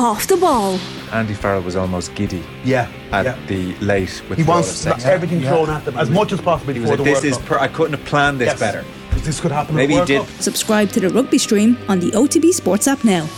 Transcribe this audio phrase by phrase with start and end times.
[0.00, 0.78] off the ball.
[1.12, 3.36] Andy Farrell was almost giddy Yeah, at yeah.
[3.48, 5.04] the late He withdrawal wants of sex.
[5.04, 5.50] everything Yeah.
[5.50, 7.36] thrown at them as much as possible He was before like, the this World is
[7.38, 7.46] Cup.
[7.46, 8.58] per- I couldn't have planned this Yes.
[8.60, 8.84] better.
[9.10, 9.74] 'Cause This could happen.
[9.74, 10.20] Maybe he did.
[10.20, 10.28] Cup.
[10.40, 13.28] Subscribe to the rugby stream on the OTB Sports app now.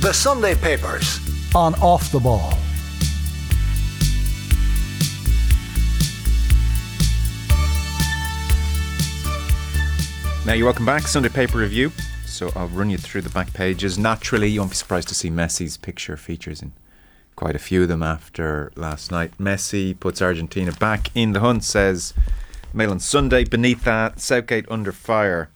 [0.00, 1.18] The Sunday Papers.
[1.54, 2.54] on off the ball.
[10.44, 11.92] Now you're welcome back, Sunday Paper Review.
[12.32, 13.98] So I'll run you through the back pages.
[13.98, 16.72] Naturally, you won't be surprised to see Messi's picture features in
[17.36, 19.36] quite a few of them after last night.
[19.38, 22.14] Messi puts Argentina back in the hunt, says
[22.72, 23.44] Mail on Sunday.
[23.44, 25.50] Beneath that, Southgate under fire.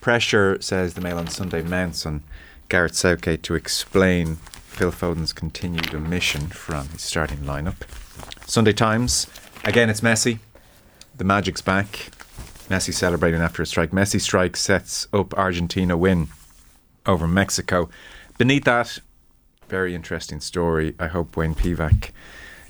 [0.00, 2.22] Pressure, says the Mail on Sunday, mounts on
[2.68, 7.76] Gareth Southgate to explain Phil Foden's continued omission from his starting lineup.
[8.46, 9.26] Sunday Times,
[9.64, 10.38] again it's Messi.
[11.16, 12.12] The magic's back.
[12.68, 13.90] Messi celebrating after a strike.
[13.90, 16.28] Messi strike sets up Argentina win
[17.06, 17.88] over Mexico.
[18.36, 19.00] Beneath that,
[19.68, 20.94] very interesting story.
[20.98, 22.10] I hope Wayne Pivac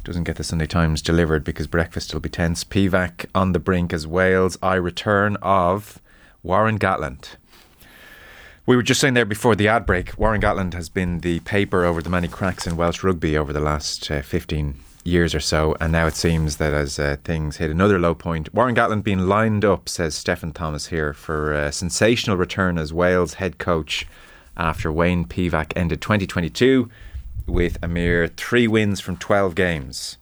[0.05, 2.65] doesn't get the Sunday Times delivered because breakfast will be tense.
[2.65, 4.57] Pivac on the brink as Wales.
[4.63, 6.01] I return of
[6.43, 7.37] Warren Gatland.
[8.65, 11.85] We were just saying there before the ad break, Warren Gatland has been the paper
[11.85, 14.79] over the many cracks in Welsh rugby over the last uh, 15
[15.09, 18.53] years or so, and now it seems that as uh, things hit another low point,
[18.55, 23.35] Warren Gatland being lined up, says Stephen Thomas here, for a sensational return as Wales
[23.35, 24.07] head coach
[24.57, 26.91] after Wayne Pivac ended 2022
[27.47, 30.19] with a mere three wins from 12 games.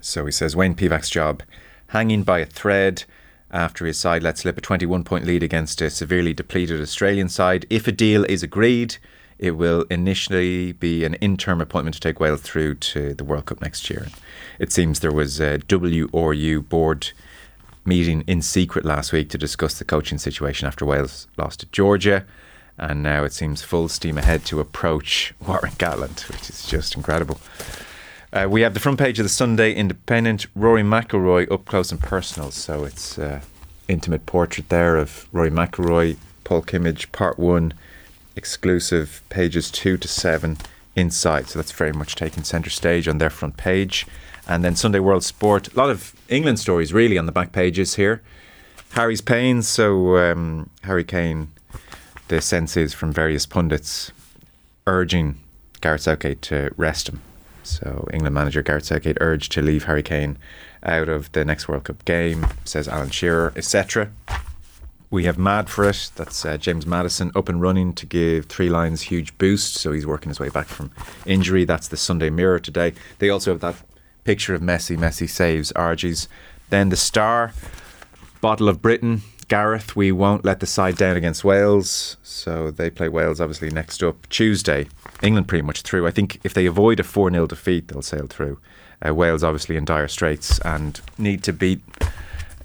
[0.00, 1.42] So he says Wayne Pivac's job
[1.88, 3.04] hanging by a thread
[3.50, 7.66] after his side let slip a 21 point lead against a severely depleted Australian side.
[7.68, 8.96] If a deal is agreed,
[9.40, 13.62] it will initially be an interim appointment to take Wales through to the World Cup
[13.62, 14.08] next year.
[14.58, 17.10] It seems there was a WRU board
[17.86, 22.26] meeting in secret last week to discuss the coaching situation after Wales lost to Georgia.
[22.76, 27.40] And now it seems full steam ahead to approach Warren Gatland, which is just incredible.
[28.34, 30.46] Uh, we have the front page of the Sunday Independent.
[30.54, 32.50] Rory McIlroy up close and personal.
[32.50, 33.40] So it's uh,
[33.88, 37.72] intimate portrait there of Rory McIlroy, Paul Kimmage, part one,
[38.36, 40.58] exclusive pages two to seven
[40.96, 41.48] inside.
[41.48, 44.06] So that's very much taking centre stage on their front page.
[44.48, 47.94] And then Sunday World Sport, a lot of England stories really on the back pages
[47.94, 48.22] here.
[48.90, 51.52] Harry's Pain, So um, Harry Kane,
[52.28, 54.10] the sense is from various pundits
[54.86, 55.38] urging
[55.80, 57.20] Gareth Southgate to rest him.
[57.62, 60.36] So England manager Gareth Southgate urged to leave Harry Kane
[60.82, 64.10] out of the next World Cup game, says Alan Shearer, etc.
[65.12, 66.12] We have Mad for it.
[66.14, 69.74] That's uh, James Maddison up and running to give Three Lions huge boost.
[69.74, 70.92] So he's working his way back from
[71.26, 71.64] injury.
[71.64, 72.92] That's the Sunday Mirror today.
[73.18, 73.74] They also have that
[74.22, 74.96] picture of Messi.
[74.96, 76.28] Messi saves Argies.
[76.68, 77.52] Then the Star,
[78.40, 79.22] Bottle of Britain.
[79.48, 82.16] Gareth, we won't let the side down against Wales.
[82.22, 84.86] So they play Wales obviously next up Tuesday.
[85.24, 86.06] England pretty much through.
[86.06, 88.60] I think if they avoid a 4 0 defeat, they'll sail through.
[89.04, 91.80] Uh, Wales obviously in dire straits and need to beat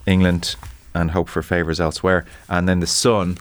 [0.05, 0.55] England
[0.95, 2.25] and hope for favours elsewhere.
[2.49, 3.37] And then the Sun,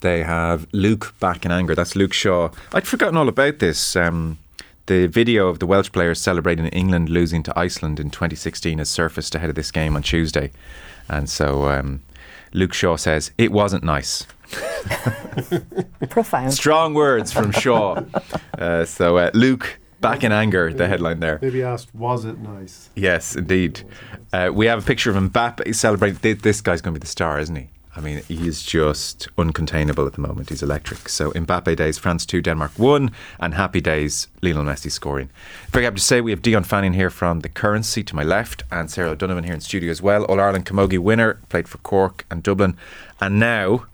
[0.00, 1.74] they have Luke back in anger.
[1.74, 2.50] That's Luke Shaw.
[2.72, 3.96] I'd forgotten all about this.
[3.96, 4.38] Um,
[4.86, 9.34] the video of the Welsh players celebrating England losing to Iceland in 2016 has surfaced
[9.34, 10.50] ahead of this game on Tuesday.
[11.08, 12.02] And so um,
[12.52, 14.26] Luke Shaw says, It wasn't nice.
[16.10, 16.52] Profound.
[16.52, 18.04] Strong words from Shaw.
[18.58, 21.38] Uh, so uh, Luke back in anger, the headline there.
[21.40, 22.90] Maybe asked, was it nice?
[22.94, 23.82] Yes, indeed.
[24.32, 26.36] Uh, we have a picture of Mbappe celebrating.
[26.38, 27.68] This guy's going to be the star, isn't he?
[27.94, 30.48] I mean, he's just uncontainable at the moment.
[30.48, 31.10] He's electric.
[31.10, 35.28] So, Mbappe days, France 2, Denmark 1, and happy days, Lionel Messi scoring.
[35.70, 38.64] Very happy to say we have Dion Fanning here from The Currency to my left,
[38.70, 40.24] and Sarah O'Donovan here in studio as well.
[40.24, 42.78] All Ireland Camogie winner, played for Cork and Dublin.
[43.20, 43.84] And now,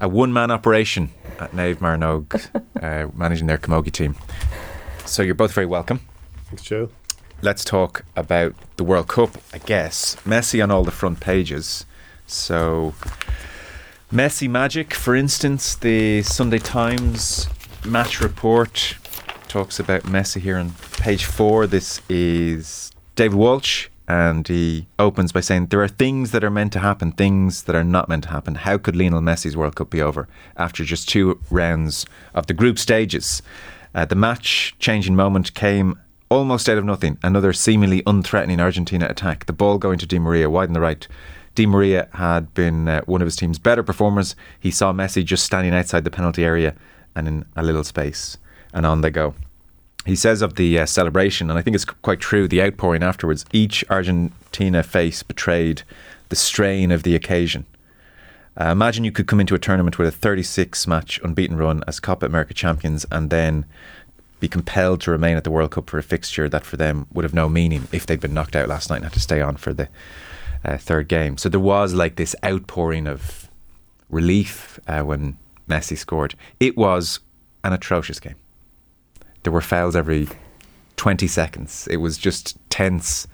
[0.00, 4.16] a one man operation at Naomh Mearnóg, uh, managing their Camogie team.
[5.04, 6.00] So, you're both very welcome
[6.46, 6.88] Thanks, Joe.
[7.42, 10.16] let's talk about the World Cup, I guess.
[10.24, 11.84] Messi on all the front pages.
[12.26, 12.94] So,
[14.12, 17.48] Messi Magic, for instance, the Sunday Times
[17.84, 18.96] match report
[19.48, 21.66] talks about Messi here on page four.
[21.66, 26.72] This is David Walsh, and he opens by saying, There are things that are meant
[26.74, 28.54] to happen, things that are not meant to happen.
[28.54, 30.26] How could Lionel Messi's World Cup be over
[30.56, 33.42] after just two rounds of the group stages?
[33.94, 35.98] Uh, the match changing moment came
[36.30, 37.18] almost out of nothing.
[37.22, 39.46] Another seemingly unthreatening Argentina attack.
[39.46, 41.06] The ball going to Di Maria wide on the right.
[41.54, 44.34] Di Maria had been uh, one of his team's better performers.
[44.58, 46.74] He saw Messi just standing outside the penalty area
[47.14, 48.38] and in a little space,
[48.72, 49.34] and on they go.
[50.06, 53.44] He says of the uh, celebration, and I think it's quite true, the outpouring afterwards,
[53.52, 55.82] each Argentina face betrayed
[56.30, 57.66] the strain of the occasion.
[58.60, 62.00] Uh, imagine you could come into a tournament with a 36 match unbeaten run as
[62.00, 63.64] Copa America champions and then
[64.40, 67.24] be compelled to remain at the World Cup for a fixture that for them would
[67.24, 69.56] have no meaning if they'd been knocked out last night and had to stay on
[69.56, 69.88] for the
[70.64, 71.38] uh, third game.
[71.38, 73.48] So there was like this outpouring of
[74.10, 75.38] relief uh, when
[75.68, 76.34] Messi scored.
[76.60, 77.20] It was
[77.64, 78.36] an atrocious game.
[79.44, 80.28] There were fouls every
[80.96, 81.88] 20 seconds.
[81.90, 83.26] It was just tense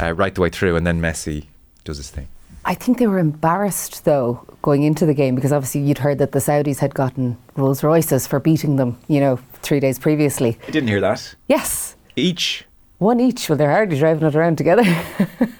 [0.00, 1.46] uh, right the way through, and then Messi
[1.84, 2.28] does his thing.
[2.64, 6.32] I think they were embarrassed though going into the game because obviously you'd heard that
[6.32, 10.58] the Saudis had gotten Rolls Royces for beating them, you know, three days previously.
[10.66, 11.34] I didn't hear that.
[11.48, 12.64] Yes, Each.
[12.98, 13.48] one each.
[13.48, 14.82] Well, they're hardly driving it around together.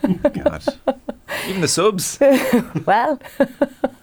[0.05, 0.65] Oh, God.
[1.49, 2.19] Even the subs.
[2.87, 3.19] well,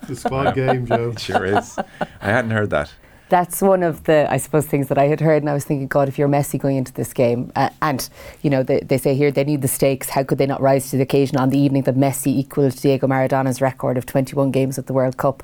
[0.07, 1.09] The squad game, Joe.
[1.15, 1.77] It sure is.
[2.21, 2.91] I hadn't heard that.
[3.29, 5.87] That's one of the, I suppose, things that I had heard, and I was thinking,
[5.87, 8.07] God, if you're Messi going into this game, uh, and
[8.41, 10.09] you know, they, they say here they need the stakes.
[10.09, 13.07] How could they not rise to the occasion on the evening that Messi equalled Diego
[13.07, 15.43] Maradona's record of 21 games at the World Cup?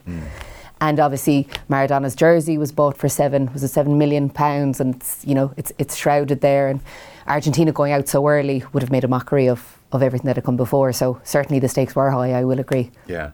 [0.81, 5.23] And obviously, Maradona's jersey was bought for seven, was it seven million pounds, and it's,
[5.25, 6.67] you know, it's it's shrouded there.
[6.67, 6.81] And
[7.27, 10.43] Argentina going out so early would have made a mockery of of everything that had
[10.43, 10.91] come before.
[10.91, 12.33] So certainly the stakes were high.
[12.33, 12.91] I will agree.
[13.07, 13.31] Yeah.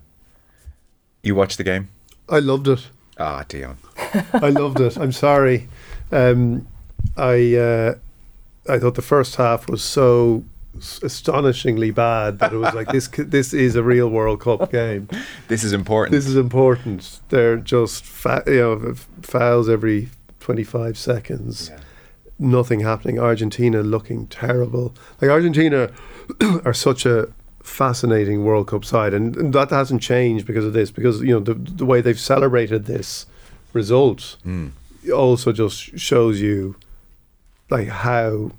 [1.23, 1.87] You watched the game?
[2.27, 2.87] I loved it.
[3.19, 3.77] Ah, Dion.
[4.33, 4.97] I loved it.
[4.97, 5.67] I'm sorry.
[6.11, 6.67] Um,
[7.17, 7.95] I uh,
[8.67, 10.43] I thought the first half was so
[11.03, 13.07] astonishingly bad that it was like this.
[13.07, 15.09] This is a real World Cup game.
[15.47, 16.13] This is important.
[16.13, 17.19] This is important.
[17.29, 21.69] They're just fa- you know fouls every 25 seconds.
[21.71, 21.79] Yeah.
[22.41, 23.19] Nothing happening.
[23.19, 24.95] Argentina looking terrible.
[25.21, 25.91] Like Argentina
[26.63, 27.27] are such a
[27.69, 30.91] fascinating World Cup side, and, and that hasn't changed because of this.
[30.91, 33.25] Because you know the the way they've celebrated this
[33.73, 34.71] result Mm.
[35.13, 36.75] also just shows you
[37.69, 38.51] like how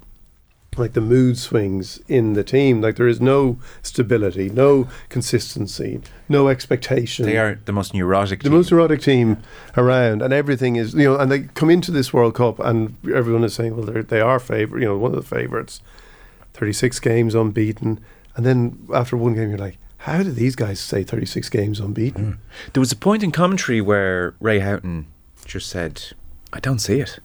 [0.77, 6.47] like the mood swings in the team like there is no stability no consistency no
[6.49, 8.39] expectation They are the most neurotic.
[8.39, 8.57] the team.
[8.57, 9.39] most erotic team
[9.77, 13.43] around and everything is you know and they come into this world cup and everyone
[13.43, 15.81] is saying well they're, they are favorite you know one of the favorites
[16.55, 17.99] 36 games unbeaten
[18.37, 22.39] and then after one game you're like how did these guys say 36 games unbeaten
[22.73, 25.07] There was a point in commentary where Ray Houghton
[25.45, 26.03] just said,
[26.53, 27.19] "I don't see it.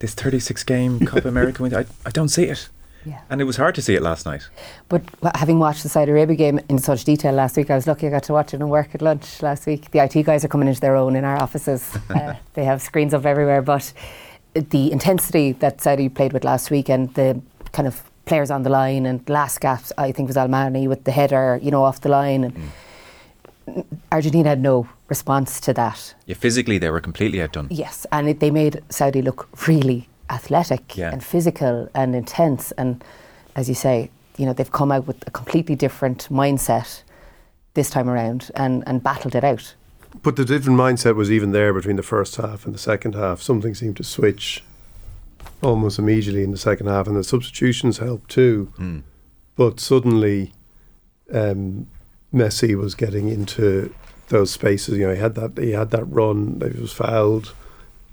[0.00, 2.68] This 36 game Copa America win, I, I don't see it."
[3.06, 3.20] Yeah.
[3.30, 4.48] And it was hard to see it last night.
[4.88, 5.02] But
[5.36, 8.10] having watched the Saudi Arabia game in such detail last week, I was lucky I
[8.10, 9.90] got to watch it and work at lunch last week.
[9.92, 11.96] The IT guys are coming into their own in our offices.
[12.10, 13.92] uh, they have screens up everywhere, but
[14.52, 17.40] the intensity that Saudi played with last week and the
[17.72, 21.12] kind of players on the line and last gaps, I think was Almani with the
[21.12, 22.44] header, you know, off the line.
[22.44, 23.84] And mm.
[24.12, 26.14] Argentina had no response to that.
[26.26, 27.68] Yeah, physically they were completely outdone.
[27.70, 31.12] Yes, and it, they made Saudi look really athletic Yeah.
[31.12, 32.72] and physical and intense.
[32.72, 33.02] And
[33.56, 37.02] as you say, you know, they've come out with a completely different mindset
[37.74, 39.74] this time around and, and battled it out.
[40.22, 43.40] But the different mindset was even there between the first half and the second half.
[43.40, 44.62] Something seemed to switch
[45.62, 48.72] almost immediately in the second half, and the substitutions helped too.
[48.78, 49.02] Mm.
[49.56, 50.52] But suddenly,
[51.32, 51.86] um,
[52.32, 53.92] Messi was getting into
[54.28, 54.98] those spaces.
[54.98, 56.60] You know, he had that he had that run.
[56.74, 57.54] He was fouled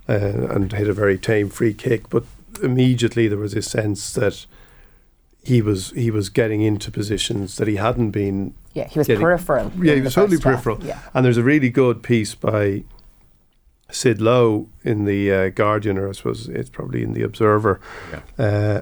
[0.09, 0.13] uh,
[0.49, 2.09] and hit a very tame free kick.
[2.09, 2.23] But
[2.63, 4.45] immediately there was this sense that
[5.43, 9.21] he was he was getting into positions that he hadn't been Yeah, he was Getting-
[9.21, 9.71] peripheral.
[9.77, 10.63] yeah, in he was totally first half.
[10.63, 10.87] peripheral.
[10.87, 10.99] Yeah.
[11.13, 12.83] And there's a really good piece by
[13.89, 17.79] Sid Lowe in the uh, Guardian, or I suppose it's probably in the Observer,
[18.11, 18.45] Yeah.
[18.45, 18.81] uh,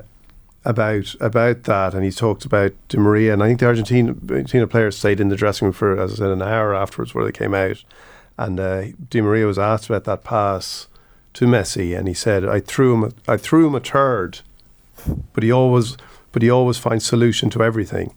[0.65, 1.93] about about that.
[1.93, 5.29] And he talked about Di Maria, and I think the Argentina, Argentina players stayed in
[5.29, 7.83] the dressing room for, as I said, an hour afterwards, where they came out.
[8.37, 10.87] And uh, Di Maria was asked about that pass
[11.33, 14.39] to Messi, and he said, "I threw him, a, I threw him a turd,
[15.33, 15.97] but he always,
[16.31, 18.13] but he always finds solution to everything."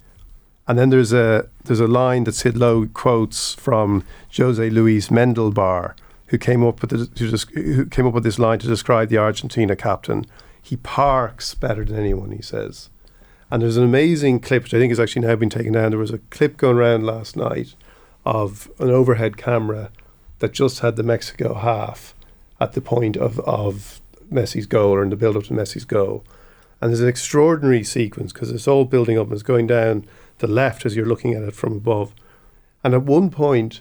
[0.69, 4.05] And then there's a there's a line that Sid Lowe quotes from
[4.37, 5.95] Jose Luis Mendelbar,
[6.29, 9.77] who came up with the, who came up with this line to describe the Argentina
[9.77, 10.27] captain.
[10.61, 12.91] He parks better than anyone, he says.
[13.51, 15.91] And there's an amazing clip, which I think has actually now been taken down.
[15.91, 17.77] There was a clip going around last night
[18.25, 19.91] of an overhead camera
[20.41, 22.15] that just had the Mexico half
[22.61, 24.01] at the point of, of
[24.33, 26.25] Messi's goal or in the build up to Messi's goal.
[26.81, 30.05] And there's an extraordinary sequence because it's all building up and it's going down
[30.39, 32.15] the left as you're looking at it from above.
[32.85, 33.81] And at one point,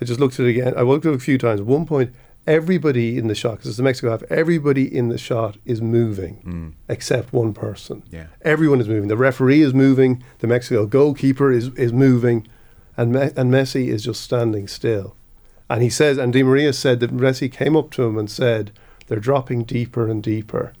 [0.00, 0.74] I just looked at it again.
[0.76, 1.60] I looked at it a few times.
[1.60, 2.12] At one point,
[2.46, 6.42] everybody in the shot, because it's the Mexico half, everybody in the shot is moving
[6.44, 6.72] Mm.
[6.88, 8.02] except one person.
[8.10, 8.26] Yeah.
[8.42, 9.08] Everyone is moving.
[9.08, 10.22] The referee is moving.
[10.40, 12.48] The Mexico goalkeeper is, is moving.
[12.96, 15.14] And, Me- and Messi is just standing still.
[15.70, 18.72] And he says, and Di Maria said that Messi came up to him and said,
[19.06, 20.72] they're dropping deeper and deeper.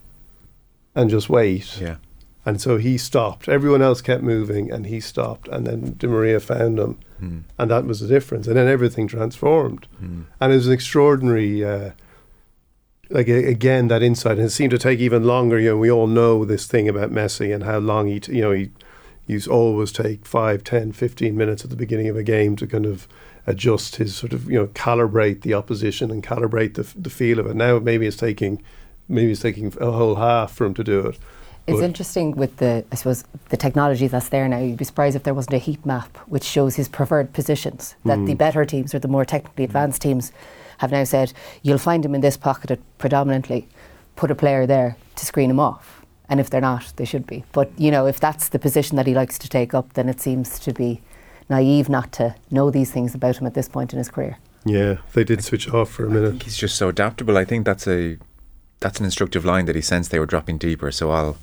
[0.94, 1.80] And just wait.
[1.80, 1.96] Yeah.
[2.44, 3.48] And so he stopped.
[3.48, 5.46] Everyone else kept moving, and he stopped.
[5.48, 7.42] And then Di Maria found him, Mm.
[7.56, 8.48] and that was the difference.
[8.48, 9.86] And then everything transformed.
[10.02, 10.24] Mm.
[10.40, 11.90] And it was an extraordinary, uh,
[13.10, 14.38] like a, again, that insight.
[14.38, 15.58] And it seemed to take even longer.
[15.60, 18.40] You know, we all know this thing about Messi and how long he, t- you
[18.42, 18.70] know, he
[19.28, 22.86] used always take 5, 10, 15 minutes at the beginning of a game to kind
[22.86, 23.06] of
[23.46, 27.46] adjust his sort of, you know, calibrate the opposition and calibrate the, the feel of
[27.46, 27.54] it.
[27.54, 28.60] Now maybe it's taking,
[29.08, 31.18] maybe it's taking a whole half for him to do it.
[31.66, 34.58] It's But- interesting with the, I suppose, the technology that's there now.
[34.58, 37.94] You'd be surprised if there wasn't a heat map which shows his preferred positions.
[38.04, 38.38] That the mm.
[38.38, 39.68] better teams or the more technically mm.
[39.68, 40.32] advanced teams
[40.78, 43.68] have now said, you'll find him in this pocket predominantly,
[44.16, 46.04] put a player there to screen him off.
[46.28, 47.44] And if they're not, they should be.
[47.52, 50.20] But, you know, if that's the position that he likes to take up, then it
[50.20, 51.00] seems to be
[51.48, 54.38] naive not to know these things about him at this point in his career.
[54.64, 56.30] Yeah, they did switch off for a minute.
[56.30, 57.36] think he's just so adaptable.
[57.36, 58.18] I think that's a
[58.80, 61.36] that's an instructive line that he sensed they were dropping deeper, so I'll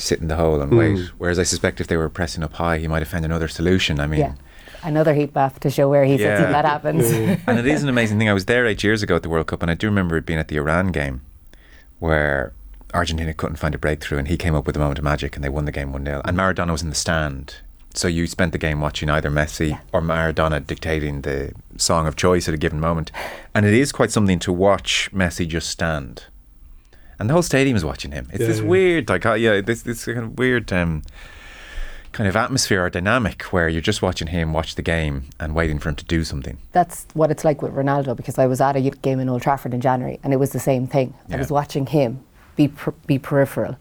[0.00, 0.96] sit in the hole and wait.
[0.96, 1.08] Mm.
[1.18, 4.00] Whereas I suspect if they were pressing up high, he might have found another solution.
[4.00, 4.34] I mean, yeah.
[4.82, 6.42] Another heat map to show where he sits Yeah.
[6.42, 7.04] when that happens.
[7.46, 8.30] and it is an amazing thing.
[8.30, 10.24] I was there eight years ago at the World Cup, and I do remember it
[10.24, 11.20] being at the Iran game
[11.98, 12.52] where
[12.94, 15.44] Argentina couldn't find a breakthrough, and he came up with a moment of magic, and
[15.44, 16.22] they won the game 1 0.
[16.24, 17.56] And Maradona was in the stand.
[17.92, 22.48] So you spent the game watching either Messi or Maradona dictating the song of choice
[22.48, 23.10] at a given moment.
[23.54, 26.24] And it is quite something to watch Messi just stand.
[27.20, 28.28] And the whole stadium is watching him.
[28.32, 28.64] It's Yeah, this yeah.
[28.64, 31.02] weird, like, uh, yeah, this, this kind of weird um,
[32.12, 35.78] kind of atmosphere or dynamic where you're just watching him watch the game and waiting
[35.78, 36.58] for him to do something.
[36.72, 39.74] that's what it's like with Ronaldo because I was at a game in Old Trafford
[39.74, 41.14] in January and it was the same thing.
[41.30, 42.24] I was watching him
[42.56, 43.76] be per- be peripheral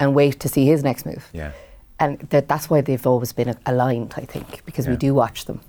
[0.00, 1.28] and wait to see his next move.
[1.32, 1.52] Yeah.
[1.98, 5.60] And that that's why they've always been aligned, I think, because we do watch them.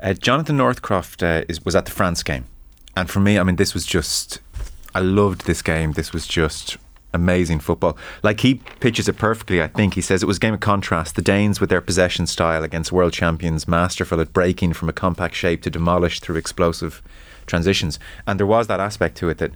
[0.00, 2.46] Uh, Jonathan Northcroft uh, is, was at the France game,
[2.96, 4.40] and for me, I mean, this was just.
[4.94, 5.92] I loved this game.
[5.92, 6.76] This was just
[7.12, 7.96] amazing football.
[8.22, 9.62] Like he pitches it perfectly.
[9.62, 11.16] I think he says it was a game of contrast.
[11.16, 15.34] The Danes with their possession style against world champions, masterful at breaking from a compact
[15.34, 17.02] shape to demolish through explosive
[17.46, 17.98] transitions.
[18.26, 19.52] And there was that aspect to it that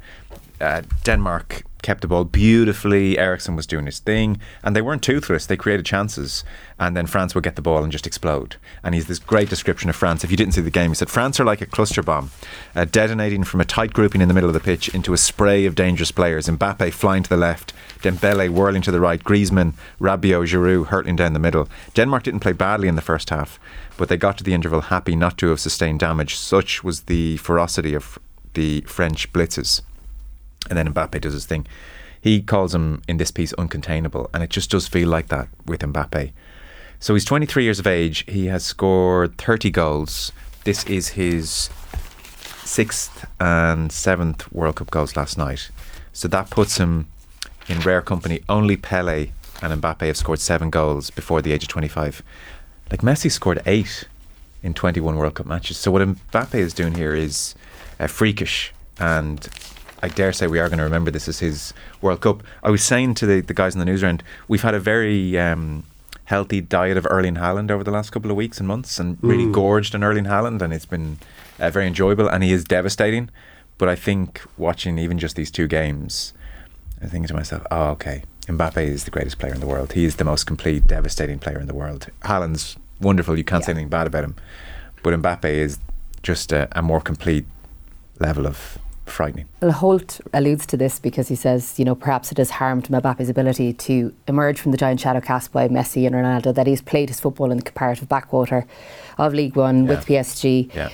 [0.60, 3.18] uh, Denmark kept the ball beautifully.
[3.18, 5.46] Eriksen was doing his thing, and they weren't toothless.
[5.46, 6.44] They created chances,
[6.78, 8.56] and then France would get the ball and just explode.
[8.82, 10.24] And he's this great description of France.
[10.24, 12.30] If you didn't see the game, he said France are like a cluster bomb,
[12.74, 15.66] uh, detonating from a tight grouping in the middle of the pitch into a spray
[15.66, 16.46] of dangerous players.
[16.46, 17.72] Mbappe flying to the left,
[18.02, 21.68] Dembele whirling to the right, Griezmann, Rabiot, Giroud hurtling down the middle.
[21.94, 23.58] Denmark didn't play badly in the first half,
[23.96, 26.36] but they got to the interval happy not to have sustained damage.
[26.36, 28.18] Such was the ferocity of
[28.54, 29.82] the French blitzes
[30.68, 31.66] and then Mbappe does his thing.
[32.20, 35.80] He calls him in this piece uncontainable, and it just does feel like that with
[35.80, 36.32] Mbappe.
[37.00, 38.24] So he's 23 years of age.
[38.26, 40.32] He has scored 30 goals.
[40.64, 41.70] This is his
[42.64, 45.70] sixth and seventh World Cup goals last night.
[46.12, 47.06] So that puts him
[47.68, 48.42] in rare company.
[48.48, 49.30] Only Pele
[49.62, 52.22] and Mbappe have scored seven goals before the age of 25.
[52.90, 54.08] Like Messi scored eight
[54.62, 55.76] in 21 World Cup matches.
[55.76, 57.54] So what Mbappe is doing here is
[58.00, 59.48] uh, freakish, and
[60.02, 62.42] I dare say we are going to remember this as his World Cup.
[62.62, 65.36] I was saying to the, the guys in the news round, we've had a very
[65.38, 65.82] um,
[66.26, 69.44] healthy diet of Erling Haaland over the last couple of weeks and months, and really
[69.46, 69.52] Mm.
[69.52, 71.18] gorged on Erling Haaland, and it's been
[71.58, 73.28] uh, very enjoyable, and he is devastating.
[73.76, 76.32] But I think watching even just these two games,
[77.02, 79.92] I'm thinking to myself, oh, okay, Mbappe is the greatest player in the world.
[79.92, 82.08] He is the most complete, devastating player in the world.
[82.22, 83.36] Haaland's wonderful.
[83.38, 84.34] You can't say anything bad about him.
[85.02, 85.78] But Mbappe is
[86.22, 87.46] just a, a more complete
[88.20, 88.78] level of
[89.10, 89.46] frightening.
[89.60, 93.28] Well, Holt alludes to this because he says, you know, perhaps it has harmed Mbappe's
[93.28, 97.08] ability to emerge from the giant shadow cast by Messi and Ronaldo, that he's played
[97.08, 98.66] his football in the comparative backwater
[99.18, 100.72] of League One with PSG.
[100.74, 100.90] Yeah.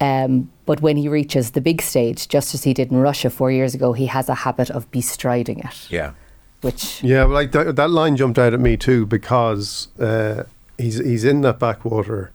[0.00, 3.50] Um, but when he reaches the big stage, just as he did in Russia four
[3.50, 6.12] years ago, he has a habit of bestriding it, Yeah.
[6.60, 10.44] which Yeah, well, like that, that line jumped out at me too because uh,
[10.78, 12.30] he's he's in that backwater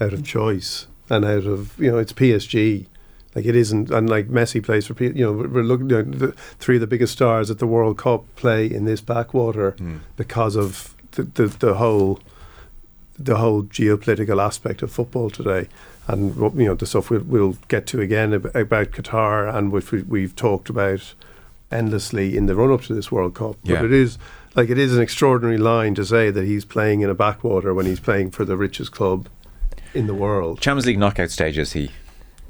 [0.00, 2.86] out of choice and out of you know it's PSG.
[3.34, 6.18] Like it isn't, and like Messi plays for P- you know we're looking you know,
[6.18, 10.00] the three of the biggest stars at the World Cup play in this backwater Mm.
[10.16, 12.20] because of the, the the whole
[13.18, 15.68] the whole geopolitical aspect of football today,
[16.08, 20.02] and you know the stuff we'll, we'll get to again about Qatar and which we,
[20.02, 21.14] we've talked about
[21.70, 23.56] endlessly in the run up to this World Cup.
[23.62, 23.76] Yeah.
[23.76, 24.18] But it is
[24.54, 27.86] like it is an extraordinary line to say that he's playing in a backwater when
[27.86, 29.28] he's playing for the richest club
[29.94, 30.60] in the world.
[30.60, 31.90] Champions League knockout stages, he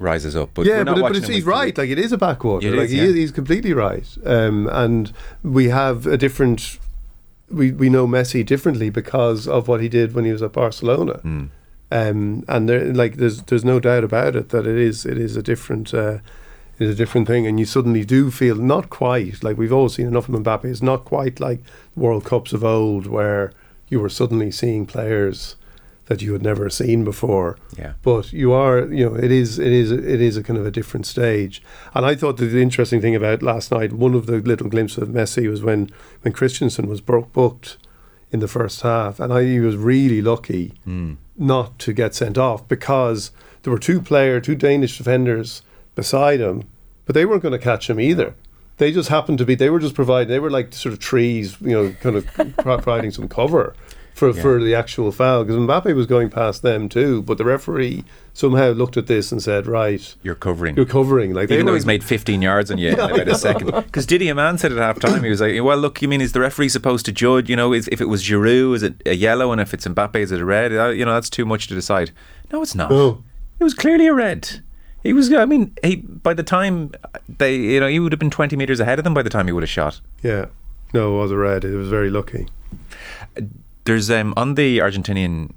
[0.02, 0.50] rises up.
[0.54, 1.76] But yeah, but, but it's, he's right.
[1.76, 2.66] Like it is a backwater.
[2.66, 3.04] It like is, he yeah.
[3.04, 4.06] is, he's completely right.
[4.24, 6.78] Um, and we have a different.
[7.50, 11.20] We we know Messi differently because of what he did when he was at Barcelona.
[11.24, 11.48] Mm.
[11.90, 15.36] Um, and there, like there's there's no doubt about it that it is it is
[15.36, 16.18] a different uh,
[16.78, 20.06] is a different thing, and you suddenly do feel not quite like we've all seen
[20.06, 20.64] enough of Mbappe.
[20.64, 21.60] It's not quite like
[21.94, 23.52] World Cups of old where
[23.90, 25.56] you were suddenly seeing players
[26.12, 27.56] that you had never seen before.
[27.78, 27.94] Yeah.
[28.02, 30.70] But you are, you know, it is, it is, it is a kind of a
[30.70, 31.62] different stage.
[31.94, 35.02] And I thought that the interesting thing about last night, one of the little glimpses
[35.02, 35.88] of Messi was when
[36.20, 37.78] when Christensen was bro- booked
[38.30, 41.14] in the first half, and I he was really lucky hmm.
[41.38, 43.30] not to get sent off because
[43.62, 45.62] there were two player, two Danish defenders
[45.94, 46.68] beside him,
[47.06, 48.34] but they weren't going to catch him either.
[48.76, 49.54] They just happened to be.
[49.54, 50.28] They were just providing.
[50.28, 52.26] They were like sort of trees, you know, kind of
[52.58, 53.74] providing some cover
[54.14, 57.22] for for the actual foul because Mbappe was going past them too.
[57.22, 58.04] But the referee
[58.34, 60.76] somehow looked at this and said, "Right, You're covering.
[60.76, 63.70] you're covering." Like Even though he's made 15 yards on you in about a second.
[63.72, 66.40] Because Didi Hamann said at halftime, he was like, well, look, you mean, is the
[66.40, 67.48] referee supposed to judge?
[67.50, 69.50] You know, is, if it was Giroud, is it a yellow?
[69.52, 70.72] And if it's Mbappe, is it a red?
[70.72, 72.10] Uh, You know, that's too much to decide.
[72.52, 72.90] No, it's not.
[72.90, 73.24] No.
[73.60, 74.62] It was clearly a red.
[75.02, 76.92] He was, I mean, he by the time
[77.28, 79.46] they, you know, he would have been 20 metres ahead of them by the time
[79.46, 80.00] he would have shot.
[80.22, 80.46] yeah,
[80.94, 81.64] no, it was a red.
[81.64, 82.46] It was very lucky.
[83.84, 85.52] There's, um, on the Argentinian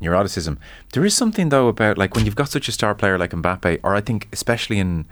[0.00, 0.58] neuroticism,
[0.92, 3.80] there is something, though, about like when you've got such a star player like Mbappe,
[3.82, 5.06] or I think especially in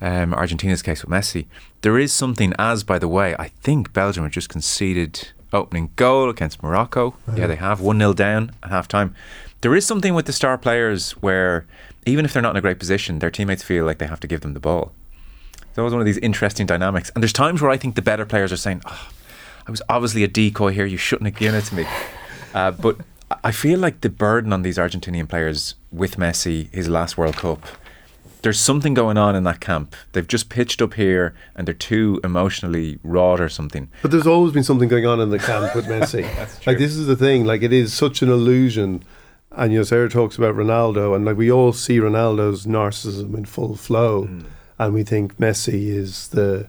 [0.00, 1.46] um, Argentina's case with Messi,
[1.82, 6.28] there is something, as by the way, I think Belgium have just conceded opening goal
[6.28, 7.14] against Morocco.
[7.34, 9.14] Yeah, they have 1 0 down at half time.
[9.60, 11.64] There is something with the star players where,
[12.04, 14.26] even if they're not in a great position, their teammates feel like they have to
[14.26, 14.92] give them the ball.
[15.62, 17.10] It's always one of these interesting dynamics.
[17.14, 19.08] And there's times where I think the better players are saying, oh,
[19.66, 21.86] I was obviously a decoy here, you shouldn't have given it to me.
[22.54, 22.98] Uh, but
[23.42, 27.60] I feel like the burden on these Argentinian players with Messi, his last World Cup,
[28.42, 29.96] there's something going on in that camp.
[30.12, 33.88] They've just pitched up here and they're too emotionally wrought or something.
[34.02, 36.24] But there's always been something going on in the camp with Messi.
[36.66, 37.46] Like this is the thing.
[37.46, 39.02] Like it is such an illusion.
[39.50, 43.44] And you know, Sarah talks about Ronaldo, and like we all see Ronaldo's narcissism in
[43.44, 44.40] full flow, Hmm.
[44.80, 46.66] and we think Messi is the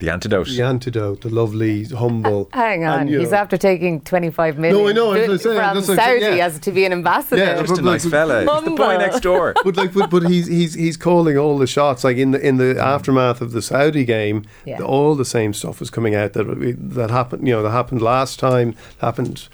[0.00, 0.46] The antidote.
[0.46, 2.48] the antidote, the lovely, humble.
[2.54, 5.58] Hang on, and, you he's know- after taking 25 million I know, that's to- what
[5.58, 6.44] I'm saying, from that's Saudi saying, yeah.
[6.46, 7.42] as to be an ambassador.
[7.42, 8.40] Yeah, Just a But nice like- fella.
[8.54, 9.54] He's the boy next door.
[9.64, 12.04] but like, but, but he's he's he's calling all the shots.
[12.04, 14.78] Like in the in the aftermath of the Saudi game, Yeah.
[14.78, 16.44] the- all the same stuff was coming out that
[16.78, 17.48] that happened.
[17.48, 18.76] You know, that happened last time.
[19.00, 19.48] Happened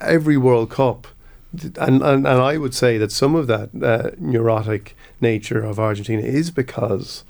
[0.00, 1.08] every World Cup,
[1.52, 6.22] and and, and I would say that some of that uh, neurotic nature of Argentina
[6.22, 7.22] is because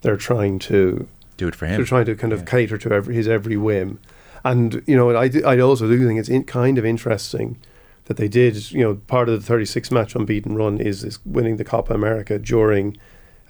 [0.00, 1.06] they're trying to
[1.38, 1.76] Do it for him.
[1.76, 3.98] they're trying to kind of cater to every, his every whim.
[4.44, 7.58] And, you know, I, I also do think it's in, kind of interesting
[8.04, 11.56] that they did, you know, part of the 36 match unbeaten run is, is winning
[11.56, 12.96] the Copa America during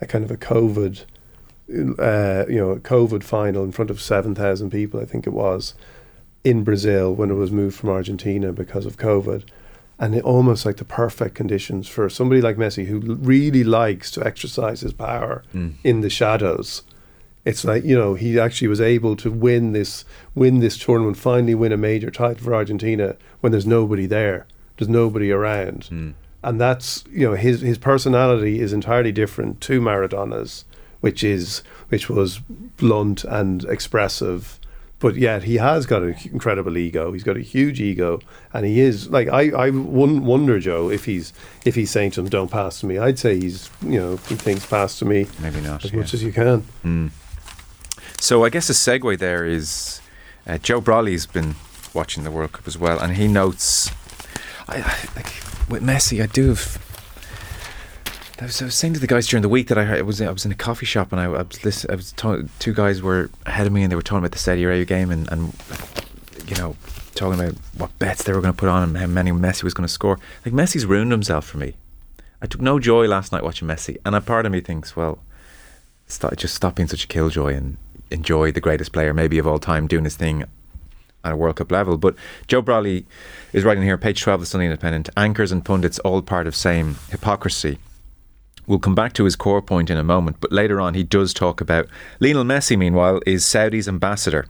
[0.00, 1.04] a kind of a COVID,
[1.98, 5.74] uh, you know, a COVID final in front of 7,000 people, I think it was,
[6.44, 9.44] in Brazil when it was moved from Argentina because of COVID.
[9.98, 14.24] And it almost like the perfect conditions for somebody like Messi who really likes to
[14.24, 15.42] exercise his power
[15.82, 16.82] in the shadows
[17.44, 21.54] it's like you know he actually was able to win this win this tournament finally
[21.54, 24.46] win a major title for Argentina when there's nobody there.
[24.76, 25.84] There's nobody around.
[25.84, 26.10] Hmm.
[26.42, 30.64] And that's you know his his personality is entirely different to Maradona's
[31.00, 32.38] which is which was
[32.76, 34.58] blunt and expressive.
[35.00, 37.12] But yet he has got an incredible ego.
[37.12, 38.18] He's got a huge ego.
[38.52, 41.32] And he is like I I won- wonder Joe if he's
[41.64, 42.98] if he's saying to him don't pass to me.
[42.98, 46.00] I'd say he's you know he thinks pass to me Maybe not, as yeah.
[46.00, 47.08] much as you can hmm.
[48.20, 50.00] So I guess a segue there is
[50.46, 51.54] uh, Joe Brolly's been
[51.94, 53.90] watching the World Cup as well, and he notes,
[54.68, 55.32] I, I like
[55.68, 56.84] with Messi, I do have.
[58.40, 60.20] I was, I was saying to the guys during the week that I heard, was
[60.20, 63.02] I was in a coffee shop and I, I was listen, I was two guys
[63.02, 65.52] were ahead of me and they were talking about the Saudi Arabia game and, and
[66.46, 66.76] you know
[67.16, 69.74] talking about what bets they were going to put on and how many Messi was
[69.74, 70.20] going to score.
[70.44, 71.74] Like Messi's ruined himself for me.
[72.40, 75.18] I took no joy last night watching Messi, and a part of me thinks, well,
[76.06, 77.76] stop, just stop being such a killjoy and
[78.10, 80.44] enjoy the greatest player maybe of all time doing his thing
[81.24, 81.96] at a World Cup level.
[81.96, 82.14] But
[82.46, 83.04] Joe Brolly
[83.52, 86.54] is writing here, page 12 of the Sunday Independent, anchors and pundits all part of
[86.56, 87.78] same hypocrisy.
[88.66, 91.32] We'll come back to his core point in a moment, but later on he does
[91.32, 91.88] talk about
[92.20, 94.46] Lionel Messi, meanwhile, is Saudi's ambassador,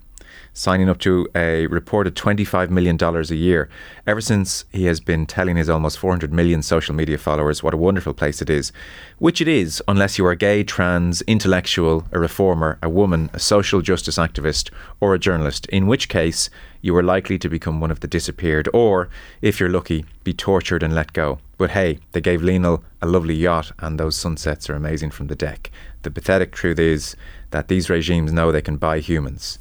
[0.59, 3.69] signing up to a reported $25 million a year.
[4.09, 7.77] Ever since he has been telling his almost 400 million social media followers what a
[7.77, 8.73] wonderful place it is,
[9.19, 13.81] which it is unless you are gay, trans, intellectual, a reformer, a woman, a social
[13.81, 18.01] justice activist, or a journalist, in which case you are likely to become one of
[18.01, 19.09] the disappeared, or,
[19.41, 21.39] if you're lucky, be tortured and let go.
[21.57, 25.35] But hey, they gave Lionel a lovely yacht, and those sunsets are amazing from the
[25.37, 25.71] deck.
[26.03, 27.17] The pathetic truth is
[27.51, 29.59] that these regimes know they can buy humans.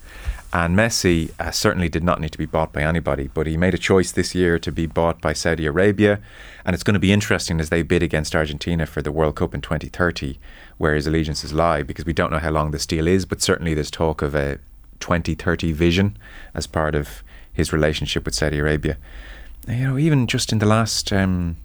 [0.53, 3.73] And Messi uh, certainly did not need to be bought by anybody, but he made
[3.73, 6.19] a choice this year to be bought by Saudi Arabia.
[6.65, 9.53] And it's going to be interesting as they bid against Argentina for the World Cup
[9.53, 10.39] in 2030,
[10.77, 13.73] where his allegiances lie, because we don't know how long this deal is, but certainly
[13.73, 14.59] there's talk of a
[14.99, 16.17] 2030 vision
[16.53, 18.97] as part of his relationship with Saudi Arabia.
[19.67, 21.57] You know, even just in the last um,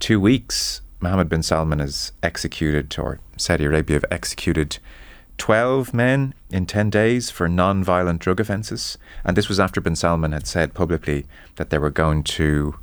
[0.00, 4.78] two weeks, Mohammed bin Salman has executed, or Saudi Arabia have executed
[5.38, 8.98] 12 men in 10 days for non violent drug offences.
[9.24, 12.78] And this was after bin Salman had said publicly that they were going to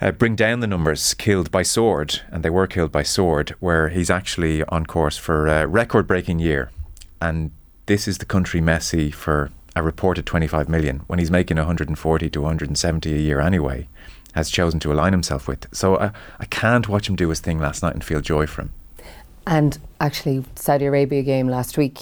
[0.00, 3.90] uh, bring down the numbers killed by sword, and they were killed by sword, where
[3.90, 6.70] he's actually on course for a record breaking year.
[7.20, 7.50] And
[7.86, 12.40] this is the country Messi for a reported 25 million when he's making 140 to
[12.40, 13.86] 170 a year anyway
[14.34, 15.66] has chosen to align himself with.
[15.72, 18.62] So I, I can't watch him do his thing last night and feel joy for
[18.62, 18.72] him.
[19.46, 21.98] And actually, Saudi Arabia game last week,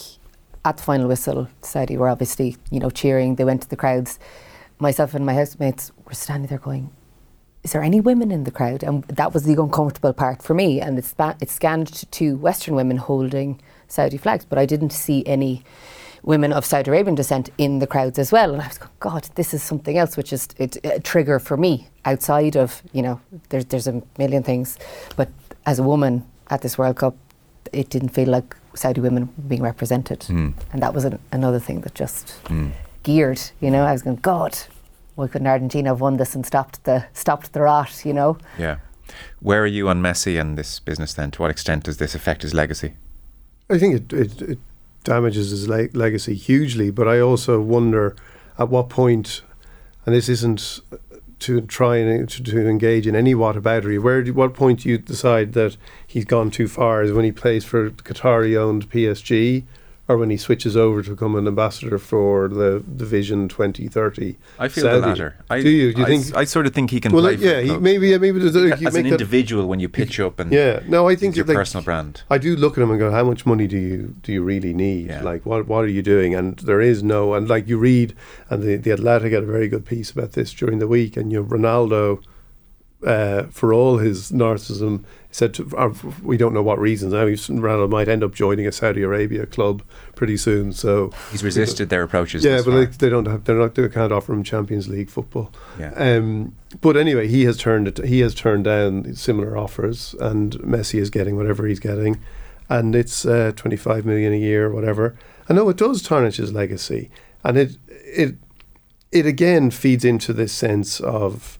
[0.64, 3.36] at the final whistle, Saudi were obviously, you know, cheering.
[3.36, 4.18] They went to the crowds.
[4.78, 6.90] Myself and my housemates were standing there going,
[7.62, 8.82] is there any women in the crowd?
[8.82, 10.80] And that was the uncomfortable part for me.
[10.80, 15.24] And it's, it scanned to two Western women holding Saudi flags, but I didn't see
[15.26, 15.64] any
[16.22, 18.52] women of Saudi Arabian descent in the crowds as well.
[18.52, 21.88] And I was going, God, this is something else, which is a trigger for me
[22.04, 24.78] outside of, you know, there's, there's a million things.
[25.16, 25.30] But
[25.66, 27.16] as a woman at this World Cup,
[27.72, 30.20] it didn't feel like Saudi women were being represented.
[30.20, 30.54] Mm.
[30.72, 32.70] And that was an, another thing that just mm.
[33.02, 33.84] geared, you know.
[33.84, 34.58] I was going, God,
[35.14, 38.38] why couldn't Argentina have won this and stopped the stopped the rot, you know?
[38.58, 38.76] Yeah.
[39.40, 41.30] Where are you on Messi and this business then?
[41.32, 42.94] To what extent does this affect his legacy?
[43.70, 44.58] I think it, it, it
[45.04, 48.14] damages his le- legacy hugely, but I also wonder
[48.58, 49.42] at what point,
[50.04, 50.80] and this isn't
[51.40, 54.00] to try and to, to engage in any whataboutery.
[54.00, 57.02] Where do, what point do you decide that he's gone too far?
[57.02, 59.64] Is when he plays for Qatari-owned PSG,
[60.08, 64.36] or when he switches over to become an ambassador for the Division 2030.
[64.58, 65.00] I feel Saudi.
[65.00, 65.36] the latter.
[65.50, 65.92] I, Do you?
[65.92, 66.34] Do you I, think?
[66.34, 67.34] I sort of think he can well, play.
[67.34, 70.50] yeah, he, maybe, yeah, maybe there's a, as an individual when you pitch up and
[70.50, 72.22] yeah, no, I think your like, personal brand.
[72.30, 74.72] I do look at him and go, how much money do you do you really
[74.72, 75.08] need?
[75.08, 75.22] Yeah.
[75.22, 76.34] Like, what what are you doing?
[76.34, 78.14] And there is no, and like you read,
[78.48, 81.30] and the the Athletic had a very good piece about this during the week, and
[81.30, 82.22] you know, Ronaldo.
[83.06, 87.12] Uh, for all his narcissism, said to, uh, we don't know what reasons.
[87.12, 89.82] Now Ronaldo might end up joining a Saudi Arabia club
[90.14, 90.72] pretty soon.
[90.72, 92.44] So he's resisted their approaches.
[92.44, 93.44] Yeah, but like, they don't have.
[93.44, 93.74] They're not.
[93.74, 95.52] They can't offer him Champions League football.
[95.78, 95.92] Yeah.
[95.94, 97.98] Um, but anyway, he has turned it.
[98.04, 102.18] He has turned down similar offers, and Messi is getting whatever he's getting,
[102.68, 105.16] and it's uh, twenty five million a year, whatever.
[105.48, 107.10] I know it does tarnish his legacy,
[107.44, 108.36] and it it
[109.12, 111.57] it again feeds into this sense of.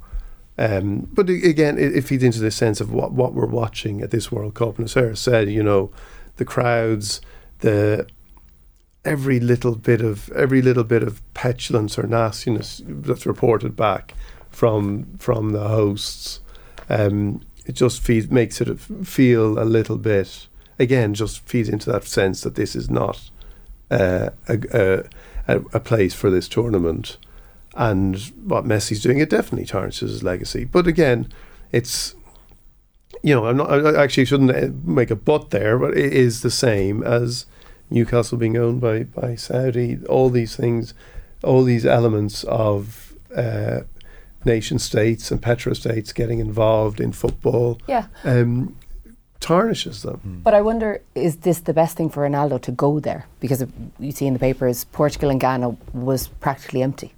[0.59, 4.11] Um, but again, it, it feeds into this sense of what, what we're watching at
[4.11, 4.77] this World Cup.
[4.77, 5.90] And as Sarah said, you know,
[6.37, 7.21] the crowds,
[7.61, 8.07] the
[9.05, 14.14] every little bit of every little bit of petulance or nastiness that's reported back
[14.51, 16.40] from from the hosts,
[16.88, 20.49] um, it just feeds, makes it feel a little bit.
[20.81, 23.31] Again, just feeds into that sense that this is not
[23.90, 25.05] uh, a,
[25.49, 27.18] a, a place for this tournament,
[27.79, 30.64] and what Messi's doing, it definitely tarnishes his legacy.
[30.64, 31.29] But again,
[31.73, 32.14] it's
[33.23, 33.71] you know, I'm not.
[33.71, 37.47] I actually shouldn't uh, make a but there, but it is the same as
[37.88, 39.99] Newcastle being owned by by Saudi.
[40.09, 40.93] All these things,
[41.43, 43.81] all these elements of uh,
[44.45, 48.07] nation states and petrostates getting involved in football, Yeah.
[48.25, 48.77] um,
[49.41, 50.41] tarnishes them.
[50.45, 53.27] But I wonder, is this the best thing for Ronaldo to go there?
[53.41, 53.64] Because
[53.99, 57.12] you see in the papers, Portugal and Ghana was practically empty.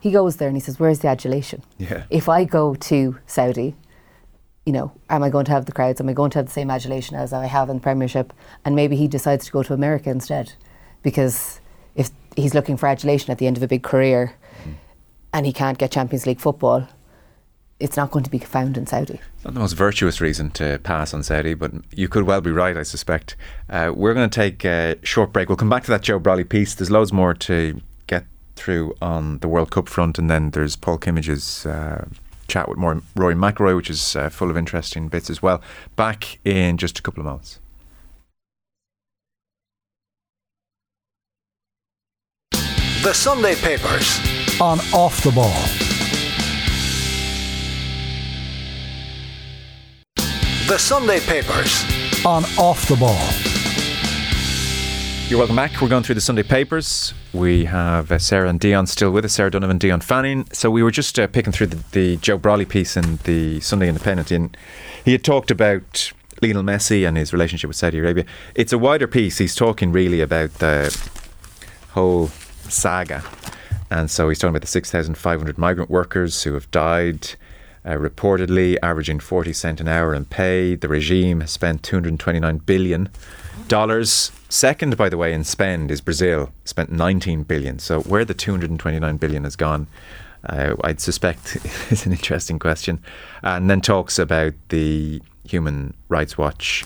[0.00, 1.62] He goes there and he says, "Where's the adulation?
[1.78, 2.04] Yeah.
[2.10, 3.74] If I go to Saudi,
[4.64, 6.00] you know, am I going to have the crowds?
[6.00, 8.32] Am I going to have the same adulation as I have in the Premiership?
[8.64, 10.52] And maybe he decides to go to America instead,
[11.02, 11.60] because
[11.96, 14.34] if he's looking for adulation at the end of a big career,
[15.32, 16.86] and he can't get Champions League football,
[17.80, 19.20] it's not going to be found in Saudi.
[19.44, 22.76] Not the most virtuous reason to pass on Saudi, but you could well be right,
[22.76, 23.36] I suspect.
[23.70, 25.48] Uh, we're going to take a short break.
[25.48, 26.74] We'll come back to that Joe Brolly piece.
[26.74, 27.80] There's loads more to
[28.58, 32.06] through on the World Cup front, and then there's Paul Kimmage's uh,
[32.48, 35.62] chat with more Rory McIlroy, which is uh, full of interesting bits as well.
[35.96, 37.60] Back in just a couple of moments.
[43.02, 44.18] The Sunday Papers.
[44.60, 45.54] on Off the Ball.
[50.66, 51.84] The Sunday Papers.
[52.26, 53.47] On Off the Ball.
[55.28, 55.82] You're welcome back.
[55.82, 57.12] We're going through the Sunday papers.
[57.34, 60.48] We have uh, Sarah and Dion still with us, Sarah Donovan, Dion Fanning.
[60.54, 63.88] So we were just uh, picking through the, the Joe Brolly piece in the Sunday
[63.88, 64.56] Independent, and
[65.04, 68.24] he had talked about Lionel Messi and his relationship with Saudi Arabia.
[68.54, 69.36] It's a wider piece.
[69.36, 70.98] He's talking really about the
[71.90, 72.28] whole
[72.70, 73.22] saga.
[73.90, 77.34] And so he's talking about the 6,500 migrant workers who have died,
[77.84, 80.74] uh, reportedly averaging 40 cent an hour in pay.
[80.74, 83.10] The regime has spent 229 billion
[83.68, 84.32] dollars.
[84.48, 87.78] Second, by the way, in spend is Brazil, spent 19 billion.
[87.78, 89.86] So where the 229 billion has gone,
[90.44, 91.56] uh, I'd suspect
[91.90, 93.00] is an interesting question.
[93.42, 96.84] And then talks about the Human Rights Watch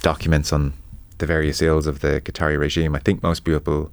[0.00, 0.72] documents on
[1.18, 2.94] the various ills of the Qatari regime.
[2.94, 3.92] I think most people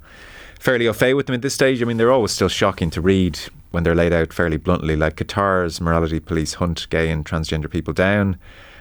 [0.59, 1.81] fairly au fait with them at this stage.
[1.81, 3.39] I mean, they're always still shocking to read
[3.71, 7.93] when they're laid out fairly bluntly, like Qatar's morality police hunt gay and transgender people
[7.93, 8.37] down